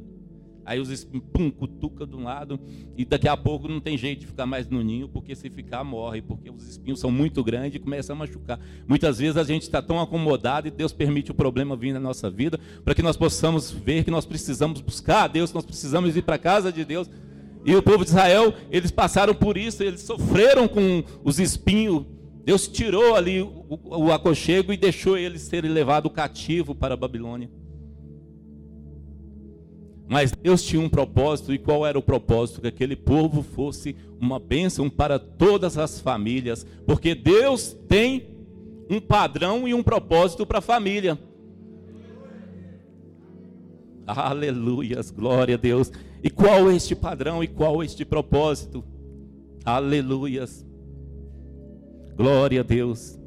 Aí 0.66 0.80
os 0.80 0.90
espinhos, 0.90 1.26
pum, 1.34 1.50
cutuca 1.50 2.06
de 2.06 2.16
um 2.16 2.24
lado, 2.24 2.60
e 2.96 3.04
daqui 3.04 3.28
a 3.28 3.36
pouco 3.36 3.68
não 3.68 3.80
tem 3.80 3.98
jeito 3.98 4.20
de 4.20 4.28
ficar 4.28 4.46
mais 4.46 4.68
no 4.68 4.84
ninho, 4.84 5.10
porque 5.10 5.36
se 5.36 5.50
ficar, 5.50 5.84
morre, 5.84 6.22
porque 6.22 6.50
os 6.50 6.68
espinhos 6.68 7.00
são 7.00 7.12
muito 7.12 7.44
grandes 7.44 7.76
e 7.76 7.80
começam 7.80 8.16
a 8.16 8.20
machucar. 8.20 8.60
Muitas 8.88 9.18
vezes 9.18 9.38
a 9.38 9.44
gente 9.44 9.64
está 9.64 9.82
tão 9.82 10.00
acomodado 10.00 10.68
e 10.68 10.72
Deus 10.72 10.94
permite 10.94 11.32
o 11.32 11.34
problema 11.34 11.76
vir 11.76 11.94
na 11.94 12.00
nossa 12.00 12.30
vida, 12.30 12.60
para 12.84 12.94
que 12.94 13.02
nós 13.02 13.18
possamos 13.18 13.72
ver 13.72 14.04
que 14.04 14.12
nós 14.12 14.26
precisamos 14.26 14.82
buscar 14.82 15.24
a 15.24 15.28
Deus, 15.28 15.52
nós 15.52 15.66
precisamos 15.66 16.16
ir 16.16 16.22
para 16.22 16.36
a 16.36 16.40
casa 16.40 16.72
de 16.72 16.86
Deus. 16.86 17.10
E 17.64 17.76
o 17.76 17.82
povo 17.82 18.04
de 18.04 18.10
Israel, 18.10 18.54
eles 18.72 18.90
passaram 18.90 19.36
por 19.36 19.56
isso, 19.56 19.84
eles 19.84 20.02
sofreram 20.02 20.68
com 20.68 21.04
os 21.24 21.40
espinhos. 21.40 22.06
Deus 22.44 22.68
tirou 22.68 23.16
ali 23.16 23.42
o, 23.42 23.66
o 23.70 24.12
aconchego 24.12 24.74
e 24.74 24.78
deixou 24.78 25.18
eles 25.18 25.44
serem 25.44 25.70
levados 25.72 26.12
cativo 26.12 26.74
para 26.74 26.96
a 26.96 26.98
Babilônia. 26.98 27.50
Mas 30.08 30.32
Deus 30.32 30.64
tinha 30.64 30.82
um 30.82 30.90
propósito, 30.90 31.54
e 31.54 31.58
qual 31.58 31.86
era 31.86 31.98
o 31.98 32.02
propósito? 32.02 32.62
Que 32.62 32.68
aquele 32.68 32.96
povo 32.96 33.42
fosse 33.42 33.96
uma 34.20 34.40
bênção 34.40 34.90
para 34.90 35.18
todas 35.18 35.78
as 35.78 36.00
famílias, 36.00 36.66
porque 36.86 37.16
Deus 37.16 37.78
tem 37.88 38.28
um 38.90 39.00
padrão 39.00 39.68
e 39.68 39.74
um 39.74 39.82
propósito 39.82 40.46
para 40.46 40.60
a 40.60 40.62
família. 40.62 41.18
Aleluias, 44.06 45.12
glória 45.12 45.56
a 45.56 45.58
Deus. 45.58 45.92
E 46.24 46.30
qual 46.30 46.70
este 46.70 46.96
padrão 46.96 47.44
e 47.44 47.48
qual 47.48 47.82
este 47.82 48.04
propósito? 48.04 48.84
Aleluias. 49.64 50.66
Glória 52.16 52.60
a 52.60 52.64
Deus. 52.64 53.18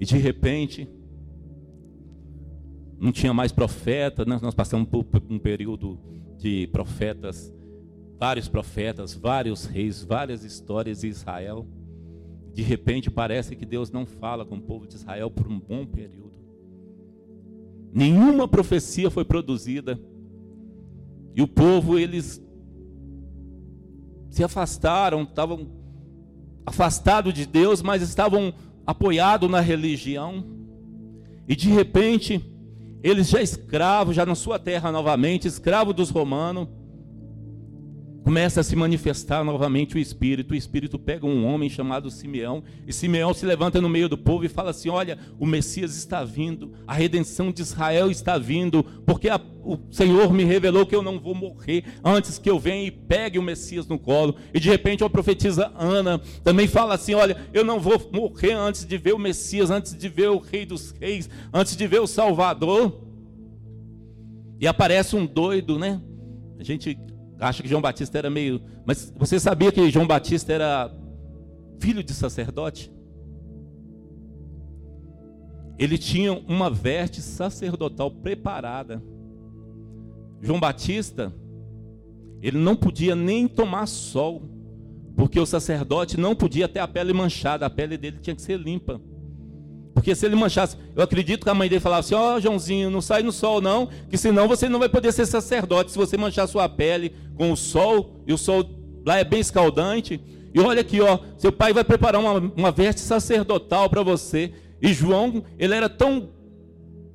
E 0.00 0.04
de 0.04 0.16
repente, 0.16 0.88
não 3.02 3.10
tinha 3.10 3.34
mais 3.34 3.50
profeta, 3.50 4.24
né? 4.24 4.38
nós 4.40 4.54
passamos 4.54 4.88
por 4.88 5.04
um 5.28 5.36
período 5.36 5.98
de 6.38 6.68
profetas, 6.68 7.52
vários 8.16 8.46
profetas, 8.46 9.12
vários 9.12 9.64
reis, 9.64 10.04
várias 10.04 10.44
histórias 10.44 11.00
de 11.00 11.08
Israel. 11.08 11.66
De 12.54 12.62
repente 12.62 13.10
parece 13.10 13.56
que 13.56 13.66
Deus 13.66 13.90
não 13.90 14.06
fala 14.06 14.44
com 14.44 14.54
o 14.54 14.62
povo 14.62 14.86
de 14.86 14.94
Israel 14.94 15.28
por 15.32 15.48
um 15.48 15.58
bom 15.58 15.84
período. 15.84 16.30
Nenhuma 17.92 18.46
profecia 18.46 19.10
foi 19.10 19.24
produzida. 19.24 19.98
E 21.34 21.42
o 21.42 21.48
povo, 21.48 21.98
eles 21.98 22.40
se 24.30 24.44
afastaram, 24.44 25.24
estavam 25.24 25.66
afastados 26.64 27.34
de 27.34 27.46
Deus, 27.46 27.82
mas 27.82 28.00
estavam 28.00 28.54
apoiados 28.86 29.50
na 29.50 29.58
religião. 29.58 30.44
E 31.48 31.56
de 31.56 31.68
repente, 31.68 32.51
eles 33.02 33.28
já 33.28 33.42
escravos, 33.42 34.14
já 34.14 34.24
na 34.24 34.34
sua 34.34 34.58
terra 34.58 34.92
novamente, 34.92 35.48
escravos 35.48 35.94
dos 35.94 36.10
romanos, 36.10 36.68
começa 38.32 38.62
a 38.62 38.64
se 38.64 38.74
manifestar 38.74 39.44
novamente 39.44 39.96
o 39.96 39.98
Espírito. 39.98 40.52
O 40.52 40.56
Espírito 40.56 40.98
pega 40.98 41.26
um 41.26 41.44
homem 41.44 41.68
chamado 41.68 42.10
Simeão, 42.10 42.64
e 42.86 42.90
Simeão 42.90 43.34
se 43.34 43.44
levanta 43.44 43.78
no 43.78 43.90
meio 43.90 44.08
do 44.08 44.16
povo 44.16 44.42
e 44.42 44.48
fala 44.48 44.70
assim: 44.70 44.88
Olha, 44.88 45.18
o 45.38 45.44
Messias 45.44 45.94
está 45.98 46.24
vindo, 46.24 46.72
a 46.86 46.94
redenção 46.94 47.52
de 47.52 47.60
Israel 47.60 48.10
está 48.10 48.38
vindo, 48.38 48.82
porque 49.04 49.28
a, 49.28 49.38
o 49.62 49.78
Senhor 49.90 50.32
me 50.32 50.44
revelou 50.44 50.86
que 50.86 50.96
eu 50.96 51.02
não 51.02 51.20
vou 51.20 51.34
morrer 51.34 51.84
antes 52.02 52.38
que 52.38 52.48
eu 52.48 52.58
venha 52.58 52.86
e 52.86 52.90
pegue 52.90 53.38
o 53.38 53.42
Messias 53.42 53.86
no 53.86 53.98
colo. 53.98 54.34
E 54.54 54.58
de 54.58 54.70
repente 54.70 55.04
a 55.04 55.10
profetisa 55.10 55.70
Ana 55.76 56.18
também 56.42 56.66
fala 56.66 56.94
assim: 56.94 57.12
Olha, 57.12 57.36
eu 57.52 57.62
não 57.62 57.78
vou 57.78 58.00
morrer 58.10 58.54
antes 58.54 58.86
de 58.86 58.96
ver 58.96 59.12
o 59.12 59.18
Messias, 59.18 59.70
antes 59.70 59.94
de 59.94 60.08
ver 60.08 60.30
o 60.30 60.38
Rei 60.38 60.64
dos 60.64 60.90
Reis, 60.92 61.28
antes 61.52 61.76
de 61.76 61.86
ver 61.86 62.00
o 62.00 62.06
Salvador. 62.06 62.98
E 64.58 64.66
aparece 64.66 65.16
um 65.16 65.26
doido, 65.26 65.78
né? 65.78 66.00
A 66.58 66.64
gente 66.64 66.96
acha 67.42 67.62
que 67.62 67.68
João 67.68 67.82
Batista 67.82 68.18
era 68.18 68.30
meio. 68.30 68.62
Mas 68.86 69.12
você 69.16 69.38
sabia 69.38 69.72
que 69.72 69.90
João 69.90 70.06
Batista 70.06 70.52
era 70.52 70.90
filho 71.80 72.02
de 72.02 72.14
sacerdote? 72.14 72.92
Ele 75.78 75.98
tinha 75.98 76.32
uma 76.32 76.70
veste 76.70 77.20
sacerdotal 77.20 78.10
preparada. 78.10 79.02
João 80.40 80.60
Batista, 80.60 81.32
ele 82.40 82.58
não 82.58 82.76
podia 82.76 83.16
nem 83.16 83.48
tomar 83.48 83.86
sol, 83.86 84.42
porque 85.16 85.40
o 85.40 85.46
sacerdote 85.46 86.18
não 86.18 86.34
podia 86.34 86.68
ter 86.68 86.80
a 86.80 86.88
pele 86.88 87.12
manchada, 87.12 87.66
a 87.66 87.70
pele 87.70 87.96
dele 87.96 88.18
tinha 88.20 88.36
que 88.36 88.42
ser 88.42 88.58
limpa. 88.58 89.00
Porque 90.02 90.16
se 90.16 90.26
ele 90.26 90.34
manchasse, 90.34 90.76
eu 90.96 91.02
acredito 91.04 91.44
que 91.44 91.48
a 91.48 91.54
mãe 91.54 91.68
dele 91.68 91.80
falava 91.80 92.00
assim: 92.00 92.16
Ó, 92.16 92.34
oh, 92.34 92.40
Joãozinho, 92.40 92.90
não 92.90 93.00
sai 93.00 93.22
no 93.22 93.30
sol 93.30 93.60
não, 93.60 93.88
que 94.10 94.18
senão 94.18 94.48
você 94.48 94.68
não 94.68 94.80
vai 94.80 94.88
poder 94.88 95.12
ser 95.12 95.26
sacerdote. 95.26 95.92
Se 95.92 95.96
você 95.96 96.16
manchar 96.16 96.48
sua 96.48 96.68
pele 96.68 97.14
com 97.36 97.52
o 97.52 97.56
sol, 97.56 98.20
e 98.26 98.32
o 98.32 98.36
sol 98.36 98.68
lá 99.06 99.18
é 99.18 99.24
bem 99.24 99.38
escaldante. 99.38 100.20
E 100.52 100.58
olha 100.58 100.80
aqui, 100.80 101.00
ó, 101.00 101.20
seu 101.38 101.52
pai 101.52 101.72
vai 101.72 101.84
preparar 101.84 102.20
uma, 102.20 102.52
uma 102.56 102.72
veste 102.72 103.00
sacerdotal 103.00 103.88
para 103.88 104.02
você. 104.02 104.52
E 104.82 104.92
João, 104.92 105.44
ele 105.56 105.72
era 105.72 105.88
tão 105.88 106.30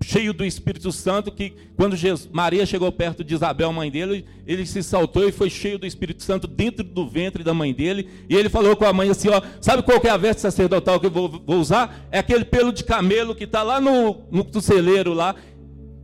cheio 0.01 0.33
do 0.33 0.45
Espírito 0.45 0.91
Santo, 0.91 1.31
que 1.31 1.53
quando 1.75 1.95
Jesus, 1.95 2.29
Maria 2.31 2.65
chegou 2.65 2.91
perto 2.91 3.23
de 3.23 3.33
Isabel, 3.33 3.71
mãe 3.73 3.89
dele, 3.89 4.25
ele 4.45 4.65
se 4.65 4.83
saltou 4.83 5.27
e 5.27 5.31
foi 5.31 5.49
cheio 5.49 5.79
do 5.79 5.88
Espírito 5.88 6.23
Santo 6.23 6.47
dentro 6.47 6.83
do 6.83 7.07
ventre 7.07 7.43
da 7.43 7.53
mãe 7.53 7.73
dele, 7.73 8.07
e 8.29 8.36
ele 8.36 8.49
falou 8.49 8.75
com 8.75 8.86
a 8.86 8.93
mãe 8.93 9.10
assim, 9.10 9.29
ó, 9.29 9.41
sabe 9.60 9.83
qual 9.83 9.99
que 9.99 10.07
é 10.07 10.12
a 10.12 10.17
veste 10.17 10.41
sacerdotal 10.41 10.99
que 10.99 11.07
eu 11.07 11.12
vou, 11.12 11.29
vou 11.45 11.57
usar? 11.57 12.07
É 12.12 12.19
aquele 12.19 12.45
pelo 12.45 12.71
de 12.71 12.83
camelo 12.83 13.36
que 13.36 13.45
está 13.45 13.63
lá 13.63 13.81
no, 13.81 14.23
no, 14.31 14.62
celeiro 14.62 15.13
lá, 15.13 15.36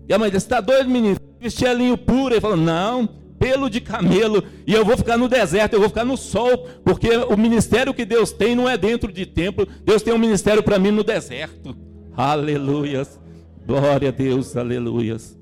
e 0.08 0.14
a 0.14 0.20
mãe 0.20 0.30
disse, 0.30 0.46
está 0.46 0.60
doido 0.60 0.90
menino? 0.90 1.18
Vestir 1.40 1.76
linho 1.76 1.98
puro, 1.98 2.34
ele 2.34 2.42
falou, 2.42 2.58
não, 2.58 3.08
pelo 3.38 3.70
de 3.70 3.82
camelo, 3.82 4.44
e 4.66 4.74
eu 4.74 4.86
vou 4.86 4.98
ficar 4.98 5.18
no 5.18 5.28
deserto, 5.28 5.74
eu 5.74 5.80
vou 5.80 5.90
ficar 5.90 6.06
no 6.06 6.18
sol, 6.18 6.68
porque 6.84 7.10
o 7.10 7.38
ministério 7.38 7.94
que 7.94 8.06
Deus 8.06 8.32
tem 8.32 8.56
não 8.56 8.70
é 8.70 8.78
dentro 8.78 9.12
de 9.12 9.26
templo, 9.26 9.68
Deus 9.86 10.02
tem 10.02 10.14
um 10.14 10.18
ministério 10.18 10.64
para 10.64 10.80
mim 10.80 10.92
no 10.92 11.04
deserto, 11.04 11.76
aleluias, 12.16 13.20
Glória 13.66 14.10
a 14.10 14.12
Deus, 14.12 14.58
aleluias. 14.58 15.40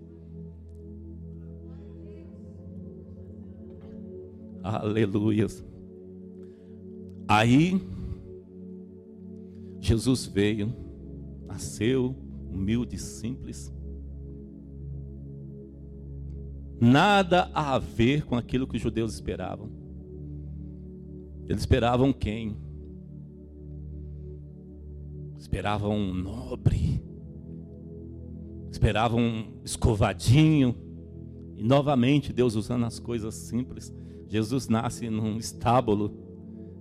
Aleluias. 4.63 5.65
Aí, 7.27 7.81
Jesus 9.79 10.27
veio, 10.27 10.71
nasceu, 11.47 12.15
humilde 12.47 12.95
e 12.95 12.99
simples. 12.99 13.73
Nada 16.79 17.49
a 17.53 17.79
ver 17.79 18.25
com 18.25 18.35
aquilo 18.35 18.67
que 18.67 18.75
os 18.75 18.81
judeus 18.81 19.15
esperavam. 19.15 19.69
Eles 21.47 21.61
esperavam 21.61 22.13
quem? 22.13 22.55
Esperavam 25.39 25.95
um 25.95 26.13
nobre 26.13 26.80
esperavam 28.81 29.19
um 29.19 29.45
escovadinho. 29.63 30.75
E 31.55 31.63
novamente 31.63 32.33
Deus 32.33 32.55
usando 32.55 32.83
as 32.83 32.97
coisas 32.97 33.35
simples. 33.35 33.93
Jesus 34.27 34.67
nasce 34.67 35.07
num 35.07 35.37
estábulo, 35.37 36.11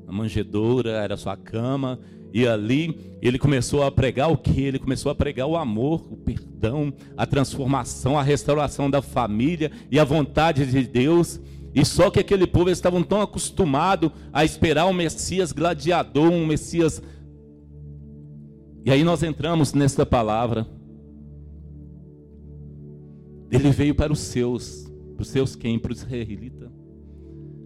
na 0.06 0.12
manjedoura, 0.12 0.92
era 0.92 1.14
sua 1.18 1.36
cama, 1.36 2.00
e 2.32 2.46
ali 2.46 3.18
ele 3.20 3.38
começou 3.38 3.82
a 3.82 3.90
pregar 3.90 4.32
o 4.32 4.38
que? 4.38 4.62
Ele 4.62 4.78
começou 4.78 5.12
a 5.12 5.14
pregar 5.14 5.46
o 5.46 5.58
amor, 5.58 6.06
o 6.10 6.16
perdão, 6.16 6.90
a 7.18 7.26
transformação, 7.26 8.18
a 8.18 8.22
restauração 8.22 8.88
da 8.88 9.02
família 9.02 9.70
e 9.90 9.98
a 10.00 10.04
vontade 10.04 10.64
de 10.64 10.82
Deus. 10.84 11.38
E 11.74 11.84
só 11.84 12.08
que 12.08 12.18
aquele 12.18 12.46
povo 12.46 12.70
estavam 12.70 13.02
tão 13.02 13.20
acostumados 13.20 14.10
a 14.32 14.42
esperar 14.42 14.86
um 14.86 14.94
Messias 14.94 15.52
gladiador, 15.52 16.32
um 16.32 16.46
Messias. 16.46 17.02
E 18.86 18.90
aí 18.90 19.04
nós 19.04 19.22
entramos 19.22 19.74
nesta 19.74 20.06
palavra. 20.06 20.79
Ele 23.50 23.70
veio 23.70 23.94
para 23.94 24.12
os 24.12 24.20
seus, 24.20 24.90
para 25.14 25.22
os 25.22 25.28
seus 25.28 25.56
quem? 25.56 25.78
Para 25.78 25.92
os 25.92 25.98
israelitas. 25.98 26.70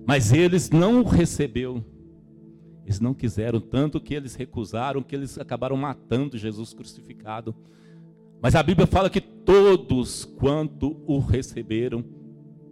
Mas 0.06 0.32
eles 0.32 0.70
não 0.70 1.00
o 1.00 1.04
recebeu. 1.04 1.84
Eles 2.84 3.00
não 3.00 3.14
quiseram, 3.14 3.60
tanto 3.60 4.00
que 4.00 4.14
eles 4.14 4.34
recusaram, 4.34 5.02
que 5.02 5.14
eles 5.14 5.38
acabaram 5.38 5.76
matando 5.76 6.36
Jesus 6.36 6.74
crucificado. 6.74 7.54
Mas 8.42 8.54
a 8.54 8.62
Bíblia 8.62 8.86
fala 8.86 9.08
que 9.08 9.22
todos 9.22 10.24
quanto 10.24 11.02
o 11.06 11.18
receberam, 11.18 12.04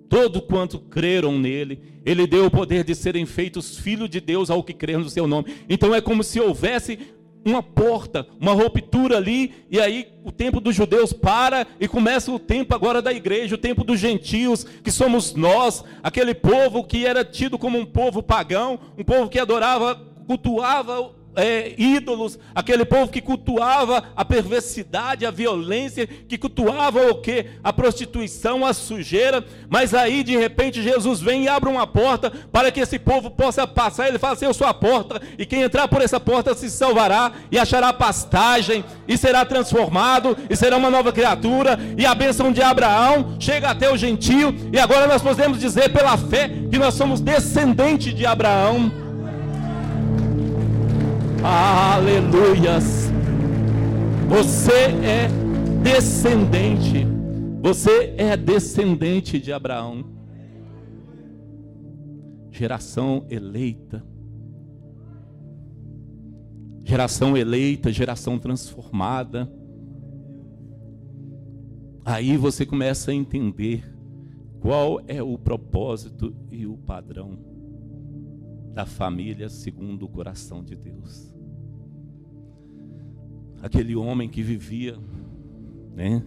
todos 0.09 0.43
quanto 0.43 0.79
creram 0.79 1.39
nele, 1.39 1.81
ele 2.05 2.27
deu 2.27 2.45
o 2.45 2.51
poder 2.51 2.85
de 2.85 2.95
serem 2.95 3.25
feitos 3.25 3.79
filhos 3.79 4.11
de 4.11 4.21
Deus 4.21 4.51
ao 4.51 4.63
que 4.63 4.75
crer 4.75 4.99
no 4.99 5.09
seu 5.09 5.27
nome. 5.27 5.55
Então 5.67 5.95
é 5.95 6.01
como 6.03 6.23
se 6.23 6.39
houvesse 6.39 6.99
uma 7.45 7.63
porta, 7.63 8.27
uma 8.41 8.53
ruptura 8.53 9.17
ali, 9.17 9.53
e 9.71 9.81
aí 9.81 10.09
o 10.25 10.31
tempo 10.31 10.61
dos 10.61 10.75
judeus 10.75 11.13
para 11.13 11.67
e 11.81 11.89
começa 11.89 12.31
o 12.31 12.39
tempo 12.39 12.75
agora 12.75 13.03
da 13.03 13.13
igreja, 13.13 13.55
o 13.55 13.59
tempo 13.59 13.85
dos 13.85 13.99
gentios, 13.99 14.65
que 14.65 14.91
somos 14.91 15.35
nós, 15.35 15.85
aquele 16.03 16.35
povo 16.35 16.85
que 16.85 17.05
era 17.07 17.25
tido 17.25 17.59
como 17.59 17.79
um 17.79 17.87
povo 17.87 18.23
pagão, 18.23 18.79
um 18.97 19.05
povo 19.05 19.29
que 19.29 19.39
adorava, 19.39 20.01
cultuava 20.27 21.22
é, 21.35 21.75
ídolos, 21.79 22.39
aquele 22.55 22.85
povo 22.85 23.11
que 23.11 23.21
cultuava 23.21 24.05
a 24.15 24.25
perversidade, 24.25 25.27
a 25.27 25.31
violência, 25.31 26.07
que 26.07 26.39
cultuava 26.39 27.11
o 27.11 27.17
que? 27.17 27.47
A 27.63 27.73
prostituição, 27.73 28.65
a 28.65 28.73
sujeira. 28.73 29.45
Mas 29.69 29.95
aí 29.95 30.23
de 30.23 30.37
repente 30.37 30.83
Jesus 30.83 31.21
vem 31.21 31.45
e 31.45 31.49
abre 31.49 31.71
uma 31.71 31.87
porta 31.87 32.31
para 32.53 32.71
que 32.71 32.81
esse 32.81 32.99
povo 32.99 33.31
possa 33.31 33.67
passar. 33.67 34.09
Ele 34.09 34.19
fala 34.19 34.35
assim: 34.35 34.45
Eu 34.45 34.55
sou 34.55 34.67
a 34.67 34.75
porta, 34.75 35.21
e 35.39 35.47
quem 35.47 35.63
entrar 35.63 35.89
por 35.89 36.03
essa 36.03 36.21
porta 36.21 36.55
se 36.55 36.71
salvará 36.71 37.33
e 37.51 37.59
achará 37.59 37.93
pastagem, 37.93 38.85
e 39.09 39.17
será 39.17 39.45
transformado, 39.45 40.37
e 40.49 40.57
será 40.57 40.77
uma 40.77 40.91
nova 40.91 41.13
criatura. 41.13 41.79
E 41.97 42.05
a 42.05 42.15
bênção 42.15 42.53
de 42.53 42.63
Abraão 42.63 43.37
chega 43.39 43.71
até 43.71 43.91
o 43.91 43.97
gentio, 43.97 44.55
e 44.73 44.79
agora 44.79 45.07
nós 45.07 45.23
podemos 45.23 45.59
dizer 45.59 45.93
pela 45.93 46.17
fé 46.17 46.51
que 46.71 46.79
nós 46.79 46.95
somos 46.95 47.21
descendentes 47.21 48.15
de 48.15 48.27
Abraão. 48.27 49.02
Aleluias. 51.45 53.11
Você 54.29 54.73
é 55.03 55.29
descendente. 55.83 57.05
Você 57.61 58.15
é 58.17 58.37
descendente 58.37 59.41
de 59.41 59.53
Abraão. 59.53 60.05
Geração 62.53 63.27
eleita. 63.29 64.05
Geração 66.85 67.37
eleita, 67.37 67.91
geração 67.91 68.39
transformada. 68.39 69.53
Aí 72.05 72.37
você 72.37 72.65
começa 72.65 73.11
a 73.11 73.15
entender 73.15 73.85
qual 74.61 75.01
é 75.09 75.21
o 75.21 75.37
propósito 75.37 76.33
e 76.53 76.67
o 76.67 76.77
padrão 76.77 77.37
da 78.73 78.87
família 78.87 79.49
segundo 79.49 80.05
o 80.05 80.09
coração 80.09 80.63
de 80.63 80.75
Deus. 80.77 81.32
Aquele 83.63 83.95
homem 83.95 84.29
que 84.29 84.43
vivia, 84.43 84.99
né? 85.95 86.23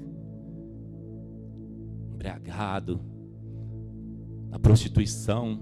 Embriagado, 2.13 3.01
na 4.49 4.57
prostituição. 4.57 5.59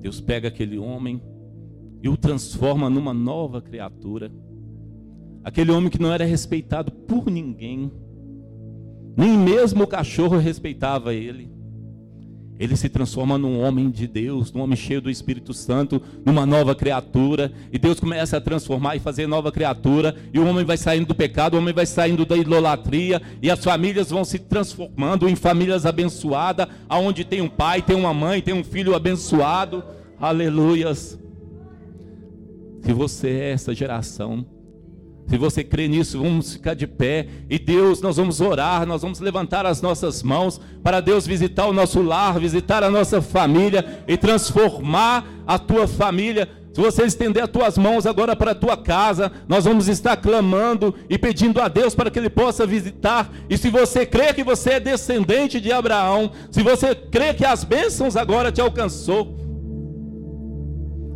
Deus 0.00 0.20
pega 0.20 0.46
aquele 0.46 0.78
homem 0.78 1.20
e 2.00 2.08
o 2.08 2.16
transforma 2.16 2.88
numa 2.88 3.12
nova 3.12 3.60
criatura. 3.60 4.30
Aquele 5.42 5.72
homem 5.72 5.90
que 5.90 6.00
não 6.00 6.12
era 6.12 6.24
respeitado 6.24 6.92
por 6.92 7.28
ninguém, 7.28 7.90
nem 9.16 9.36
mesmo 9.36 9.82
o 9.84 9.86
cachorro 9.86 10.38
respeitava 10.38 11.12
ele. 11.12 11.55
Ele 12.58 12.74
se 12.74 12.88
transforma 12.88 13.36
num 13.36 13.60
homem 13.60 13.90
de 13.90 14.06
Deus, 14.06 14.50
num 14.50 14.62
homem 14.62 14.76
cheio 14.76 15.00
do 15.00 15.10
Espírito 15.10 15.52
Santo, 15.52 16.00
numa 16.24 16.46
nova 16.46 16.74
criatura. 16.74 17.52
E 17.70 17.78
Deus 17.78 18.00
começa 18.00 18.38
a 18.38 18.40
transformar 18.40 18.96
e 18.96 19.00
fazer 19.00 19.26
nova 19.26 19.52
criatura. 19.52 20.16
E 20.32 20.38
o 20.38 20.46
homem 20.46 20.64
vai 20.64 20.76
saindo 20.76 21.06
do 21.06 21.14
pecado, 21.14 21.54
o 21.54 21.58
homem 21.58 21.74
vai 21.74 21.84
saindo 21.84 22.24
da 22.24 22.36
idolatria. 22.36 23.20
E 23.42 23.50
as 23.50 23.62
famílias 23.62 24.10
vão 24.10 24.24
se 24.24 24.38
transformando 24.38 25.28
em 25.28 25.36
famílias 25.36 25.84
abençoadas, 25.84 26.66
aonde 26.88 27.24
tem 27.24 27.42
um 27.42 27.48
pai, 27.48 27.82
tem 27.82 27.94
uma 27.94 28.14
mãe, 28.14 28.40
tem 28.40 28.54
um 28.54 28.64
filho 28.64 28.94
abençoado. 28.94 29.84
Aleluias. 30.18 31.18
Se 32.80 32.92
você 32.92 33.28
é 33.28 33.50
essa 33.50 33.74
geração, 33.74 34.46
se 35.28 35.36
você 35.36 35.64
crê 35.64 35.88
nisso, 35.88 36.22
vamos 36.22 36.52
ficar 36.52 36.74
de 36.74 36.86
pé. 36.86 37.26
E 37.50 37.58
Deus, 37.58 38.00
nós 38.00 38.16
vamos 38.16 38.40
orar, 38.40 38.86
nós 38.86 39.02
vamos 39.02 39.18
levantar 39.18 39.66
as 39.66 39.82
nossas 39.82 40.22
mãos 40.22 40.60
para 40.82 41.00
Deus 41.00 41.26
visitar 41.26 41.66
o 41.66 41.72
nosso 41.72 42.00
lar, 42.00 42.38
visitar 42.38 42.84
a 42.84 42.90
nossa 42.90 43.20
família 43.20 44.02
e 44.06 44.16
transformar 44.16 45.26
a 45.44 45.58
tua 45.58 45.88
família. 45.88 46.48
Se 46.72 46.80
você 46.80 47.04
estender 47.04 47.42
as 47.42 47.50
tuas 47.50 47.76
mãos 47.76 48.06
agora 48.06 48.36
para 48.36 48.52
a 48.52 48.54
tua 48.54 48.76
casa, 48.76 49.32
nós 49.48 49.64
vamos 49.64 49.88
estar 49.88 50.16
clamando 50.16 50.94
e 51.08 51.18
pedindo 51.18 51.60
a 51.60 51.66
Deus 51.66 51.94
para 51.94 52.10
que 52.10 52.18
Ele 52.18 52.30
possa 52.30 52.64
visitar. 52.64 53.28
E 53.50 53.58
se 53.58 53.68
você 53.68 54.06
crê 54.06 54.32
que 54.32 54.44
você 54.44 54.74
é 54.74 54.80
descendente 54.80 55.60
de 55.60 55.72
Abraão, 55.72 56.30
se 56.52 56.62
você 56.62 56.94
crê 56.94 57.34
que 57.34 57.44
as 57.44 57.64
bênçãos 57.64 58.14
agora 58.14 58.52
te 58.52 58.60
alcançou, 58.60 59.36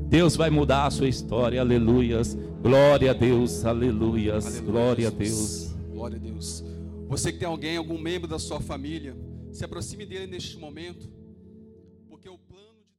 Deus 0.08 0.34
vai 0.34 0.50
mudar 0.50 0.86
a 0.86 0.90
sua 0.90 1.08
história, 1.08 1.60
aleluias. 1.60 2.36
Glória 2.62 3.10
a 3.10 3.14
Deus, 3.14 3.64
aleluias. 3.64 4.46
Aleluia, 4.46 4.70
Glória 4.70 5.08
a 5.08 5.10
Deus. 5.10 5.74
Glória 5.90 6.16
a 6.16 6.20
Deus. 6.20 6.62
Você 7.08 7.32
que 7.32 7.38
tem 7.38 7.48
alguém, 7.48 7.76
algum 7.76 7.98
membro 7.98 8.28
da 8.28 8.38
sua 8.38 8.60
família, 8.60 9.16
se 9.50 9.64
aproxime 9.64 10.04
dele 10.04 10.26
neste 10.26 10.58
momento. 10.58 11.08